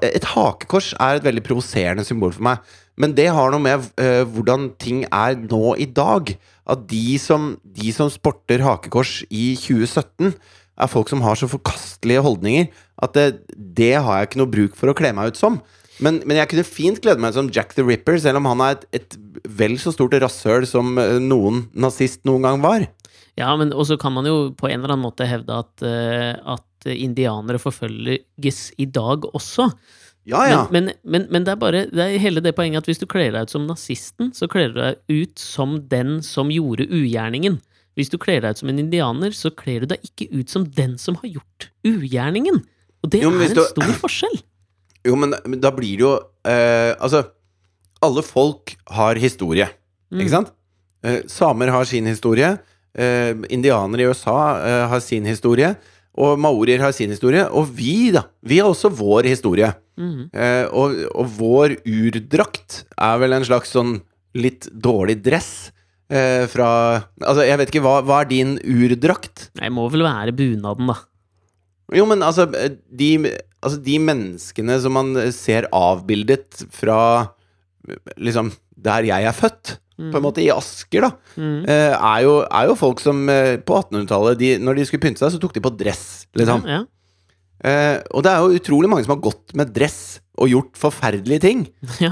[0.02, 2.60] Et hakekors er et veldig provoserende symbol for meg.
[3.00, 6.36] Men det har noe med uh, hvordan ting er nå i dag.
[6.70, 10.34] At de som, de som sporter hakekors i 2017,
[10.74, 12.70] er folk som har så forkastelige holdninger
[13.04, 15.60] at det, det har jeg ikke noe bruk for å kle meg ut som.
[16.02, 18.78] Men, men jeg kunne fint glede meg som Jack the Ripper, selv om han er
[18.78, 19.18] et, et
[19.60, 22.88] vel så stort rasshøl som eh, noen nazist noen gang var.
[23.38, 26.90] Ja, men også kan man jo på en eller annen måte hevde at, eh, at
[26.90, 29.70] indianere forfølges i dag også.
[30.26, 30.60] Ja, ja.
[30.72, 33.06] Men, men, men, men det er bare det er hele det poenget at hvis du
[33.12, 37.58] kler deg ut som nazisten, så kler du deg ut som den som gjorde ugjerningen.
[38.00, 40.64] Hvis du kler deg ut som en indianer, så kler du deg ikke ut som
[40.66, 42.62] den som har gjort ugjerningen.
[43.04, 44.40] Og det Jo, er en du- stor forskjell.
[45.04, 46.14] Jo, men, da blir det jo
[46.48, 47.26] eh, Altså,
[48.02, 49.68] alle folk har historie,
[50.14, 50.20] Mm.
[50.22, 50.52] ikke sant?
[51.04, 52.54] Eh, samer har sin historie.
[52.96, 55.74] Eh, indianere i USA eh, har sin historie.
[56.14, 57.46] Og maorier har sin historie.
[57.50, 58.28] Og vi, da.
[58.46, 59.72] Vi har også vår historie.
[59.98, 60.28] Mm.
[60.30, 63.98] Eh, og, og vår urdrakt er vel en slags sånn
[64.38, 65.72] litt dårlig dress.
[66.14, 66.70] eh, fra
[67.22, 69.50] Altså, jeg vet ikke, hva, hva er din urdrakt?
[69.58, 71.00] Det må vel være bunaden, da.
[71.94, 73.10] Jo, men altså de,
[73.62, 77.00] altså de menneskene som man ser avbildet fra
[78.18, 78.54] liksom
[78.84, 81.66] der jeg er født, på en måte i Asker, da, Mm.
[81.70, 85.32] eh, er, jo, er jo folk som eh, på 1800-tallet, når de skulle pynte seg,
[85.36, 86.66] så tok de på dress, liksom.
[86.68, 86.84] Ja,
[87.64, 91.40] Eh, og det er jo utrolig mange som har gått med dress og gjort forferdelige
[91.46, 91.62] ting.
[92.04, 92.10] ja.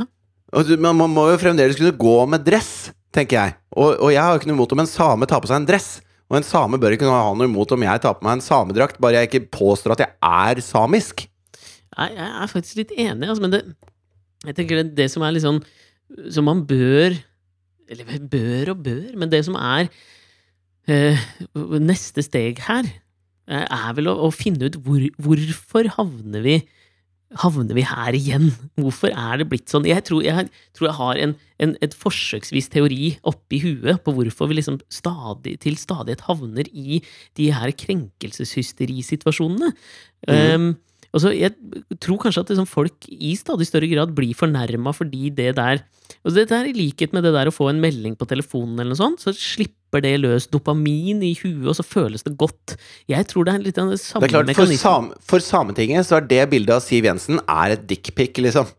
[0.56, 3.56] Og man, man må jo fremdeles kunne gå med dress, tenker jeg.
[3.76, 5.68] Og, og jeg har jo ikke noe imot om en same tar på seg en
[5.68, 5.90] dress.
[6.32, 9.02] Og en same bør ikke ha noe imot om jeg tar på meg en samedrakt,
[9.04, 11.26] bare jeg ikke påstår at jeg er samisk.
[11.98, 13.62] Nei, jeg er faktisk litt enig, altså, men det
[14.48, 15.60] Jeg tenker det, det som er litt sånn
[16.32, 17.18] Som man bør
[17.92, 19.90] Eller bør og bør, men det som er
[20.90, 21.24] eh,
[21.82, 22.88] neste steg her,
[23.52, 26.62] eh, er vel å, å finne ut hvor, hvorfor havner vi
[27.40, 28.50] Havner vi her igjen?
[28.76, 29.86] Hvorfor er det blitt sånn?
[29.88, 31.34] Jeg tror jeg, tror jeg har en,
[31.64, 37.00] en et forsøksvis teori oppi huet på hvorfor vi liksom stadig, til stadighet havner i
[37.40, 39.72] de her krenkelsesysterisituasjonene.
[40.28, 40.76] Um,
[41.12, 41.52] og så Jeg
[42.00, 45.84] tror kanskje at liksom folk i stadig større grad blir fornærma fordi det der
[46.26, 48.94] og det der I likhet med det der å få en melding på telefonen, eller
[48.94, 52.76] noe sånt, så slipper det løs dopamin i huet, og så føles det godt.
[53.10, 56.08] Jeg tror det er litt av det samme Det er klart, for, sam, for Sametinget
[56.08, 58.70] så er det bildet av Siv Jensen er et dickpic, liksom.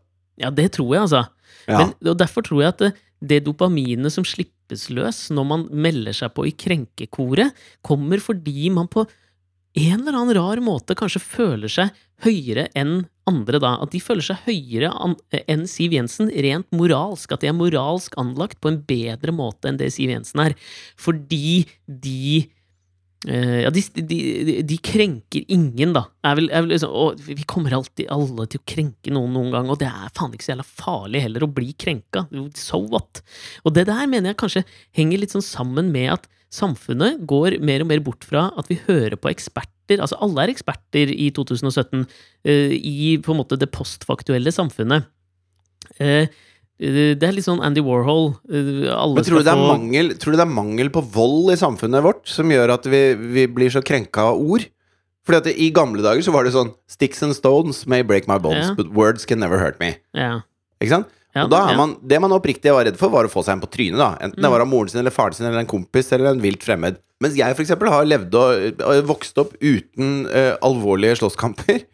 [0.41, 1.25] Ja, det tror jeg, altså.
[1.67, 1.81] Ja.
[1.81, 6.15] Men, og derfor tror jeg at det, det dopaminet som slippes løs når man melder
[6.15, 7.53] seg på i krenkekoret,
[7.85, 9.05] kommer fordi man på
[9.73, 11.93] en eller annen rar måte kanskje føler seg
[12.23, 13.75] høyere enn andre da.
[13.81, 14.91] At de føler seg høyere
[15.49, 17.33] enn Siv Jensen rent moralsk.
[17.33, 20.55] At de er moralsk anlagt på en bedre måte enn det Siv Jensen er.
[20.99, 22.43] Fordi de
[23.25, 24.19] eh, ja, de, de,
[24.67, 26.05] de, krenker ingen, da.
[26.27, 29.51] Er vel, er vel liksom, og vi kommer alltid alle til å krenke noen noen
[29.55, 32.27] gang, og det er faen ikke så jævla farlig heller å bli krenka.
[32.59, 33.23] So what?
[33.65, 37.81] Og det der mener jeg kanskje henger litt sånn sammen med at samfunnet går mer
[37.83, 39.97] og mer bort fra at vi hører på eksperter.
[39.99, 42.05] Altså, alle er eksperter i 2017
[42.45, 45.07] eh, i på en måte det postfaktuelle samfunnet.
[45.99, 46.27] Eh,
[46.83, 48.33] det er litt sånn Andy Warhol.
[48.49, 51.53] eh, alle Men tror du, det er mangel, tror du det er mangel på vold
[51.53, 53.01] i samfunnet vårt som gjør at vi,
[53.35, 54.65] vi blir så krenka av ord?
[55.23, 58.27] Fordi at det, I gamle dager så var det sånn Sticks and stones may break
[58.27, 58.73] my bones, Ja.
[58.75, 59.93] but words can never hurt me.
[60.17, 60.41] Ja.
[60.83, 61.07] Ikke sant?
[61.33, 63.55] Ja, og da er man, Det man oppriktig var redd for, var å få seg
[63.55, 63.97] en på trynet.
[63.97, 64.51] da Enten det Mm.
[64.53, 66.97] var av moren sin eller faren sin eller en kompis eller en vilt fremmed.
[67.21, 71.81] Mens jeg eksempel har levd og, og vokst opp uten uh, alvorlige slåsskamper.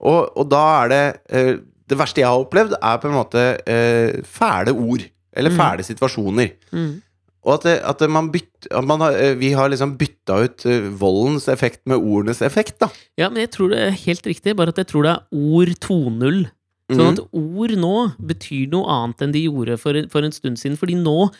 [0.00, 3.42] Og, og da er det uh, Det verste jeg har opplevd, er på en måte
[3.68, 5.02] uh, fæle ord.
[5.36, 5.58] Eller Mm.
[5.60, 6.54] fæle situasjoner.
[6.72, 7.02] Mm.
[7.44, 10.64] Og at, det, at man bytt, at man har, vi har liksom bytta ut
[11.00, 12.88] voldens effekt med ordenes effekt, da.
[13.16, 15.68] Ja, men jeg tror det er helt riktig, bare at jeg tror det er ord
[15.80, 16.42] 2.0.
[16.90, 17.18] Sånn Mhm.
[17.18, 20.76] at ord nå betyr noe annet enn de gjorde for, for en stund siden.
[20.80, 21.30] Fordi nå,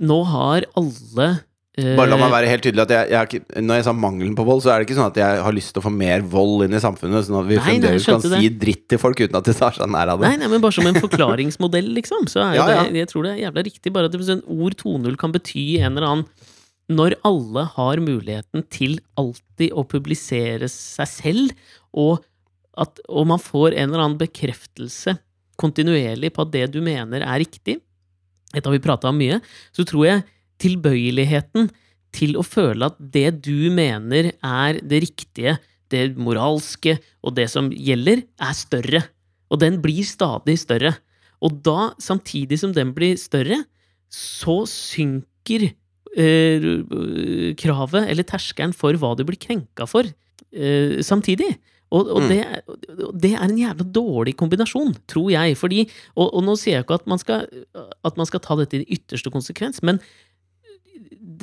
[0.00, 1.26] nå har alle
[1.76, 4.62] eh, Bare la meg være helt tydelig jeg, jeg Når jeg sa mangelen på vold,
[4.62, 6.72] så er det ikke sånn at jeg har lyst til å få mer vold inn
[6.76, 8.38] i samfunnet, sånn at vi Nei, nei, fremdeles kan det.
[8.38, 10.28] si dritt til folk uten at de tar seg nær av det.
[10.30, 12.28] Nei, nei, men bare som en forklaringsmodell, liksom.
[12.30, 12.84] Så er Ja, ja.
[12.86, 13.92] det, jeg tror det er jævla riktig.
[13.92, 16.26] Bare at sånn, ord 2.0 kan bety en eller annen
[16.94, 21.52] Når alle har muligheten til alltid å publisere seg selv,
[21.92, 22.22] og,
[22.80, 25.16] at, og man får en eller annen bekreftelse
[25.60, 27.78] kontinuerlig på at det du mener er riktig,
[28.54, 29.40] dette har vi prata om mye,
[29.74, 30.24] så tror jeg
[30.62, 31.70] tilbøyeligheten
[32.14, 35.56] til å føle at det du mener er det riktige,
[35.90, 39.02] det moralske og det som gjelder, er større.
[39.50, 40.94] Og den blir stadig større.
[41.44, 43.60] Og da, samtidig som den blir større,
[44.14, 45.68] så synker
[46.14, 46.68] eh,
[47.60, 50.06] kravet, eller terskelen, for hva du blir krenka for,
[50.54, 51.50] eh, samtidig.
[51.92, 52.28] Og, og Mm.
[52.28, 52.40] det,
[53.22, 55.56] det er en jævla dårlig kombinasjon, tror jeg.
[55.56, 57.46] Fordi, og, og nå sier jeg ikke at man, skal,
[58.04, 60.00] at man skal ta dette i ytterste konsekvens, men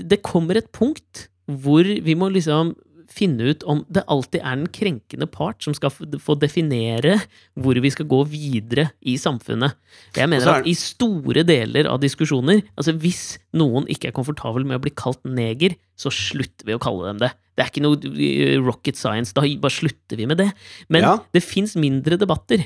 [0.02, 2.76] det kommer et punkt hvor vi må liksom
[3.12, 7.18] finne ut om det alltid er den krenkende part som skal få- definere
[7.60, 9.74] hvor vi skal gå videre i samfunnet.
[10.16, 14.64] Jeg mener er- at i store deler av diskusjoner, altså hvis noen ikke er komfortabel
[14.66, 17.34] med å bli kalt neger, så slutter vi å kalle dem det.
[17.62, 20.50] Det er ikke noe eh, rocket science, da bare slutter vi med det.
[20.90, 21.18] Men Ja.
[21.32, 22.66] det fins mindre debatter,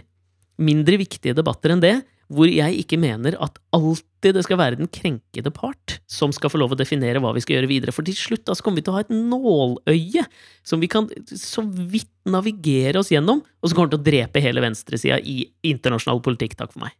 [0.57, 1.97] mindre viktige debatter enn det,
[2.31, 6.57] hvor jeg ikke mener at alltid det skal være den krenkede part som skal få
[6.57, 7.93] lov å definere hva vi skal gjøre videre.
[7.93, 10.23] For til slutt da så kommer vi til å ha et nåløye
[10.65, 14.63] som vi kan så vidt navigere oss gjennom, og som kommer til å drepe hele
[14.63, 16.55] venstresida i internasjonal politikk.
[16.57, 16.95] Takk for meg.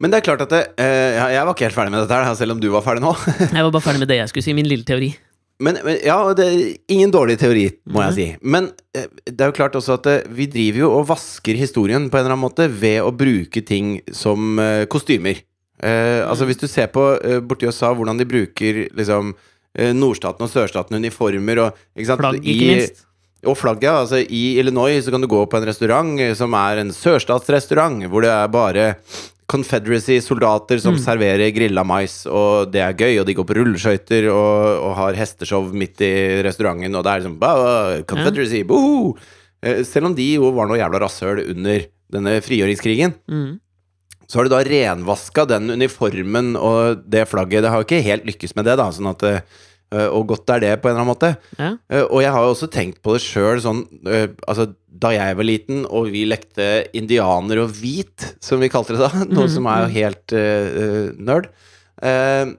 [0.00, 2.34] Men det er klart at det, eh, Jeg var ikke helt ferdig med dette, her,
[2.34, 3.12] selv om du var ferdig nå.
[3.52, 4.54] Jeg var bare ferdig med det jeg skulle si.
[4.56, 5.12] Min lille teori.
[5.60, 8.26] Men, men ja, det er ingen dårlig teori, må jeg si.
[8.42, 12.08] Men eh, det er jo klart også at eh, vi driver jo og vasker historien
[12.10, 15.38] på en eller annen måte ved å bruke ting som eh, kostymer.
[15.82, 19.32] Eh, altså Hvis du ser på eh, borti USA hvordan de bruker liksom
[19.74, 22.18] eh, nordstaten og sørstaten uniformer og ikke?
[22.18, 23.04] Flagg, ikke I- minst.
[23.42, 23.90] Og flagget.
[23.90, 28.22] Altså, I Illinois så kan du gå på en restaurant som er en sørstatsrestaurant, hvor
[28.22, 28.84] det er bare
[29.52, 34.82] Confederacy-soldater som serverer grilla mais, og det er gøy, og de går på rulleskøyter og,
[34.88, 36.12] og har hesteshow midt i
[36.46, 39.16] restauranten, og det er liksom «Bah, Confederacy, boho!
[39.62, 43.58] Eh, Selv om de jo var noe jævla rasshøl under denne frigjøringskrigen, Mm.
[44.28, 47.62] så har du da renvaska den uniformen og det flagget.
[47.62, 49.40] Det har jo ikke helt lykkes med det, da, sånn at eh,
[50.12, 51.30] Og godt er det, på en eller annen måte.
[51.58, 51.72] Ja.
[51.90, 54.70] Eh, Og jeg har jo også tenkt på det sjøl, sånn eh, Altså,
[55.02, 59.10] da jeg var liten, og vi lekte indianer og hvit, som vi kalte det da,
[59.28, 61.48] noe Mhm, som er jo helt uh, nerd
[62.04, 62.52] uh,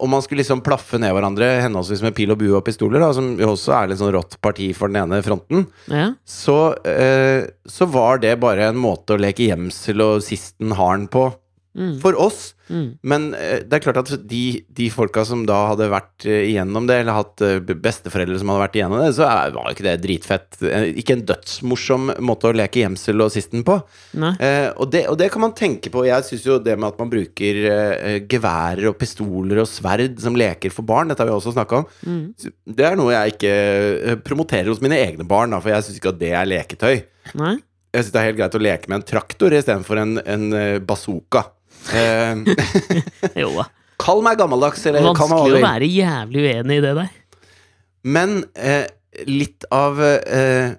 [0.00, 3.10] Og man skulle liksom plaffe ned hverandre henholdsvis med pil og bue og pistoler, da,
[3.16, 6.12] som jo også er litt sånn rått parti for den ene fronten, Ja.
[6.24, 11.08] så, eh, så var det bare en måte å leke gjemsel og sisten har den
[11.10, 11.26] på
[11.70, 12.00] Mm.
[12.02, 12.54] for oss.
[12.66, 12.86] Mm.
[13.06, 14.40] Men eh, det er klart at de,
[14.74, 18.62] de folka som da hadde vært eh, igjennom det, eller hatt eh, besteforeldre som hadde
[18.64, 20.58] vært igjennom det, så var jo ikke det dritfett.
[20.98, 23.76] Ikke en dødsmorsom måte å leke gjemsel og sisten på.
[24.18, 26.02] Eh, og, det, og det kan man tenke på.
[26.08, 30.34] Jeg syns jo det med at man bruker eh, geværer og pistoler og sverd som
[30.38, 32.34] leker for barn, dette har vi også snakka om, Mm.
[32.66, 36.12] det er noe jeg ikke promoterer hos mine egne barn, da, for jeg syns ikke
[36.16, 36.96] at det er leketøy.
[37.38, 37.54] Nei.
[37.94, 40.44] Jeg syns det er helt greit å leke med en traktor istedenfor en, en
[40.86, 41.44] bazooka.
[41.94, 42.44] Eh,
[43.42, 43.66] Jo da.
[44.00, 47.10] kall meg gammeldags, eller Vanskelig å være jævlig uenig i det der.
[48.08, 48.86] Men eh,
[49.28, 50.76] litt av eh,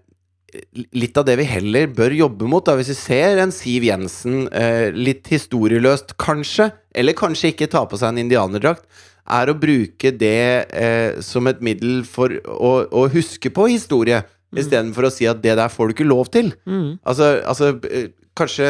[1.00, 4.50] Litt av det vi heller bør jobbe mot, da, hvis vi ser en Siv Jensen
[4.52, 8.84] eh, litt historieløst, kanskje, eller kanskje ikke ta på seg en indianerdrakt,
[9.32, 14.20] er å bruke det eh, som et middel for å, å huske på historie,
[14.52, 16.52] istedenfor å si at det der får du ikke lov til.
[16.68, 17.00] Mm.
[17.08, 18.68] Altså, altså eh, kanskje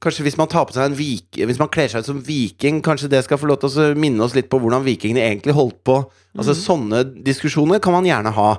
[0.00, 2.80] Kanskje hvis man tar på seg en vik Hvis man kler seg ut som viking,
[2.84, 5.82] kanskje det skal få lov til å minne oss litt på hvordan vikingene egentlig holdt
[5.84, 5.98] på.
[6.38, 8.52] Altså Sånne diskusjoner kan man gjerne ha.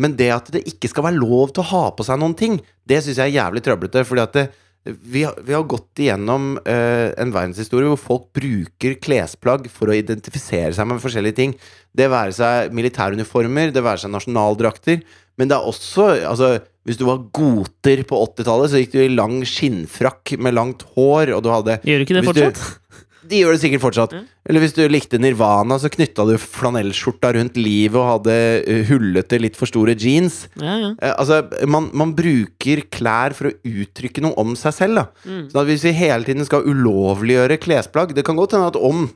[0.00, 2.58] Men det at det ikke skal være lov til å ha på seg noen ting,
[2.88, 4.04] det syns jeg er jævlig trøblete.
[4.08, 4.44] Fordi at det,
[4.84, 9.96] vi, har, vi har gått igjennom uh, en verdenshistorie hvor folk bruker klesplagg for å
[9.96, 11.56] identifisere seg med forskjellige ting.
[11.94, 15.04] Det være seg militæruniformer, det være seg nasjonaldrakter.
[15.40, 16.54] Men det er også altså,
[16.88, 21.30] Hvis du var goter på 80-tallet, så gikk du i lang skinnfrakk med langt hår,
[21.36, 22.62] og du hadde Gjør du ikke det fortsatt?
[22.62, 22.78] du-?
[23.22, 24.14] De gjør det sikkert fortsatt.
[24.18, 24.24] Mm.
[24.50, 28.34] Eller hvis du likte Nirvana, så knytta du flanellskjorta rundt livet og hadde
[28.66, 30.40] uh, hullete, litt for store jeans.
[30.58, 30.90] Ja, ja.
[30.98, 31.38] Eh, altså,
[31.70, 34.98] man, man bruker klær for å uttrykke noe om seg selv.
[34.98, 35.06] Da.
[35.22, 35.44] Mm.
[35.52, 39.06] Sånn at hvis vi hele tiden skal ulovliggjøre klesplagg Det kan godt hende at om,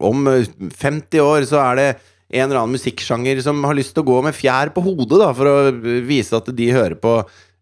[0.00, 0.48] om eh,
[0.80, 1.88] 50 år så er det
[2.32, 5.32] en eller annen musikksjanger som har lyst til å gå med fjær på hodet da,
[5.36, 7.12] for å eh, vise at de hører på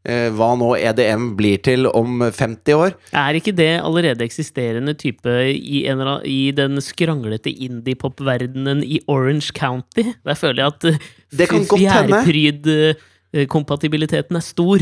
[0.06, 2.90] eh, hva nå EDM blir til om 50 år.
[3.10, 9.02] Er ikke det allerede eksisterende type i, en, eller annen- i den skranglete indie-pop-verdenen i
[9.10, 10.04] Orange County?
[10.26, 10.98] Der føler jeg at eh,
[11.66, 12.22] godt hende.
[12.30, 14.80] fjærpryd-kompatibiliteten er stor.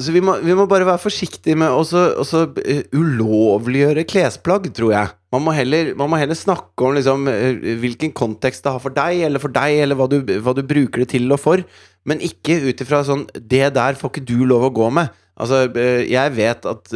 [0.00, 4.06] Så vi må, vi må bare være forsiktige med å så- å så, eh, ulovliggjøre
[4.08, 5.10] klesplagg, tror jeg.
[5.32, 8.90] Man må heller, man må heller snakke om liksom, eh, hvilken kontekst det har for
[8.90, 11.62] deg, eller for deg, eller hva du, hva du bruker det til og for.
[12.06, 15.10] Men ikke ut ifra sånn Det der får ikke du lov å gå med.
[15.38, 16.88] Altså, eh, jeg vet at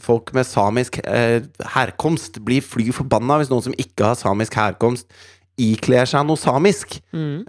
[0.00, 5.04] folk med samisk herkomst blir fly forbanna hvis noen som ikke har samisk herkomst,
[5.58, 7.00] ikler seg noe samisk.
[7.12, 7.44] Mm.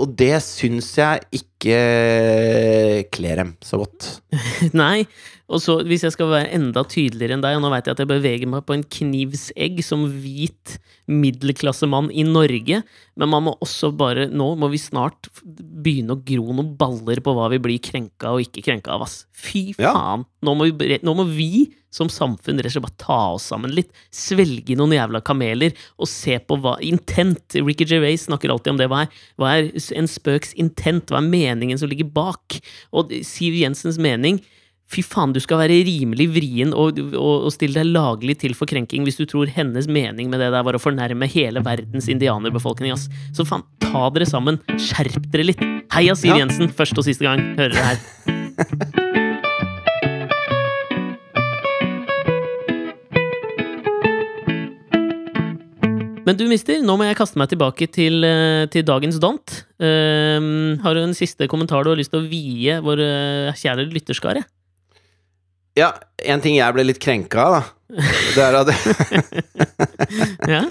[0.00, 1.53] Og det syns jeg ikke
[3.14, 4.10] kler dem så godt.
[4.76, 5.04] Nei.
[5.52, 8.00] Og så, hvis jeg skal være enda tydeligere enn deg, og nå veit jeg at
[8.00, 10.78] jeg beveger meg på en knivsegg som hvit
[11.12, 12.80] middelklassemann i Norge,
[13.20, 17.34] men man må også bare Nå må vi snart begynne å gro noen baller på
[17.36, 19.26] hva vi blir krenka og ikke krenka av, ass.
[19.36, 19.92] Fy Ja.
[19.92, 20.24] faen!
[20.44, 23.70] Nå må, vi, nå må vi som samfunn rett og slett bare ta oss sammen
[23.70, 23.92] litt.
[24.10, 27.54] Svelge noen jævla kameler og se på hva Intent.
[27.54, 28.88] Ricky Gervais snakker alltid om det.
[28.90, 31.12] Hva er, hva er en spøks intent?
[31.12, 32.58] Hva er meningen som ligger bak?
[32.92, 34.42] Og Siv Jensens mening
[34.92, 38.68] Fy faen, du skal være rimelig vrien og, og, og stille deg laglig til for
[38.68, 42.92] krenking hvis du tror hennes mening med det der var å fornærme hele verdens indianerbefolkning,
[42.92, 43.08] ass.
[43.34, 44.60] Så faen, ta dere sammen.
[44.76, 45.66] Skjerp dere litt.
[45.96, 46.42] Heia Siv Ja.
[46.44, 47.54] Jensen, første og siste gang.
[47.56, 49.20] Hører dere her.
[56.24, 59.60] Men du, mister, nå må jeg kaste meg tilbake til, eh, til dagens dont.
[59.76, 63.86] Um, har du en siste kommentar du har lyst til å vie vår eh, kjære
[63.92, 64.44] lytterskare?
[65.76, 65.90] Ja,
[66.22, 67.62] en ting jeg ble litt krenka av, da.
[68.34, 68.68] Det er at,
[70.54, 70.62] Ja?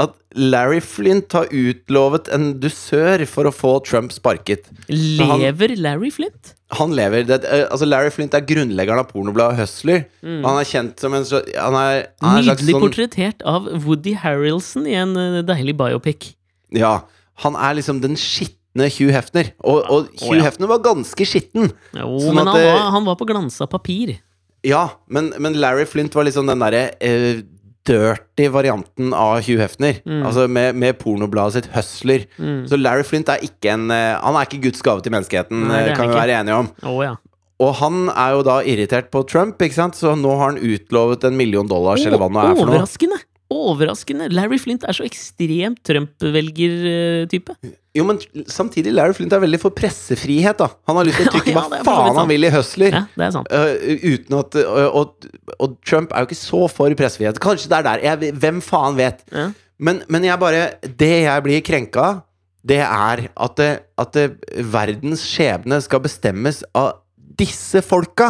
[0.00, 4.64] At Larry Flint har utlovet en dusør for å få Trump sparket.
[4.88, 6.54] han- Lever Larry Flint?
[6.72, 10.06] Han lever det, eh, altså Larry Flint er grunnleggeren av pornobladet Hustler.
[10.22, 10.44] Mm.
[10.44, 14.14] han er kjent som en så, Han er, han er Nydelig sånn portrettert av Woody
[14.14, 16.34] Harrelson i en eh, deilig biopic.
[16.72, 17.02] Ja.
[17.42, 19.52] Han er liksom den skitne Hugh Hefner.
[19.64, 20.42] Og, og Hugh oh, ja.
[20.46, 21.72] Hefner var ganske skitten.
[21.92, 24.20] Jo, Sånn men at han var, han var på glansa papir.
[24.62, 27.42] Ja, men, men Larry Flint var liksom den derre eh,
[27.88, 30.00] dirty varianten av Hugh Hefner.
[30.04, 30.20] Mm.
[30.26, 32.26] Altså med, med pornobladet sitt Hustler.
[32.68, 35.82] Så Larry Flint er ikke en eh, Han er ikke Guds gave til menneskeheten, Nei,
[35.88, 36.20] eh, kan vi ikke.
[36.22, 36.70] være enige om.
[36.84, 37.16] Oh, ja.
[37.60, 39.98] Og han er jo da irritert på Trump, ikke sant?
[39.98, 42.78] så nå har han utlovet en million dollars, eller hva det er for noe.
[42.78, 43.18] Overraskende!
[43.50, 44.28] Overraskende!
[44.30, 47.56] Larry Flint er så ekstremt Trump-velger-type.
[47.98, 50.68] Jo, men samtidig, Larry Flint er veldig for pressefrihet, da.
[50.86, 52.94] Han har lyst til å trykke hva ja, faen han vil i Hustler.
[52.94, 53.50] Ja, det er sant.
[53.50, 55.28] Uh, uten at uh, og,
[55.58, 57.42] og Trump er jo ikke så for pressefrihet.
[57.42, 58.06] Kanskje det er der.
[58.06, 59.26] Jeg, hvem faen vet?
[59.34, 59.50] Ja.
[59.80, 62.18] Men, men jeg bare Det jeg blir krenka av,
[62.60, 64.26] det er at, det, at det,
[64.68, 66.98] verdens skjebne skal bestemmes av
[67.40, 68.28] disse folka!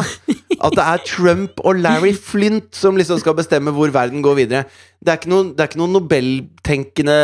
[0.61, 4.65] At det er Trump og Larry Flint som liksom skal bestemme hvor verden går videre.
[5.01, 7.17] Det er ikke noen, det er ikke noen nobeltenkende,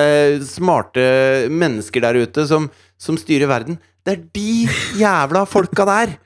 [0.48, 1.06] smarte
[1.54, 2.70] mennesker der ute som,
[3.00, 3.80] som styrer verden.
[4.08, 6.18] Det er de jævla folka der!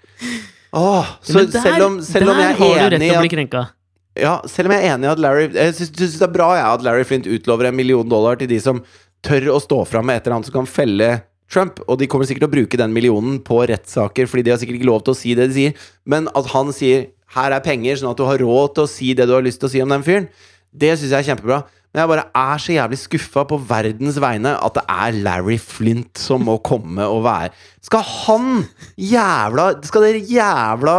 [0.72, 3.78] Åh, så der, selv om, selv om jeg er enig at
[4.20, 6.68] ja, selv om jeg er enig i at Larry Jeg syns det er bra jeg,
[6.68, 8.82] at Larry Flint utlover en million dollar til de som
[9.24, 11.10] tør å stå fram med et eller annet som kan felle
[11.52, 11.82] Trump.
[11.88, 14.80] Og de kommer sikkert til å bruke den millionen på rettssaker, fordi de har sikkert
[14.80, 15.90] ikke lov til å si det de sier.
[16.06, 19.14] Men at han sier 'her er penger', sånn at du har råd til å si
[19.14, 20.28] det du har lyst til å si om den fyren,
[20.76, 21.64] det syns jeg er kjempebra.
[21.92, 26.16] Men jeg bare er så jævlig skuffa på verdens vegne at det er Larry Flint
[26.18, 27.52] som må komme og være
[27.84, 28.64] Skal han
[28.96, 30.96] jævla Skal det jævla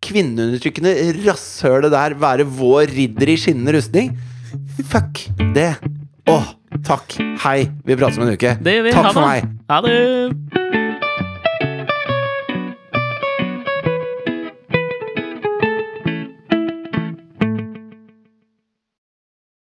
[0.00, 0.94] kvinneundertrykkende
[1.26, 4.14] rasshølet der være vår ridder i skinnende rustning?
[4.80, 5.74] Fuck det.
[6.30, 6.52] Åh,
[6.86, 7.16] takk.
[7.44, 7.70] Hei.
[7.84, 8.56] Vi prates om en uke.
[8.62, 8.94] Det gjør vi.
[8.98, 9.50] Takk for meg.
[9.70, 10.79] Ha det!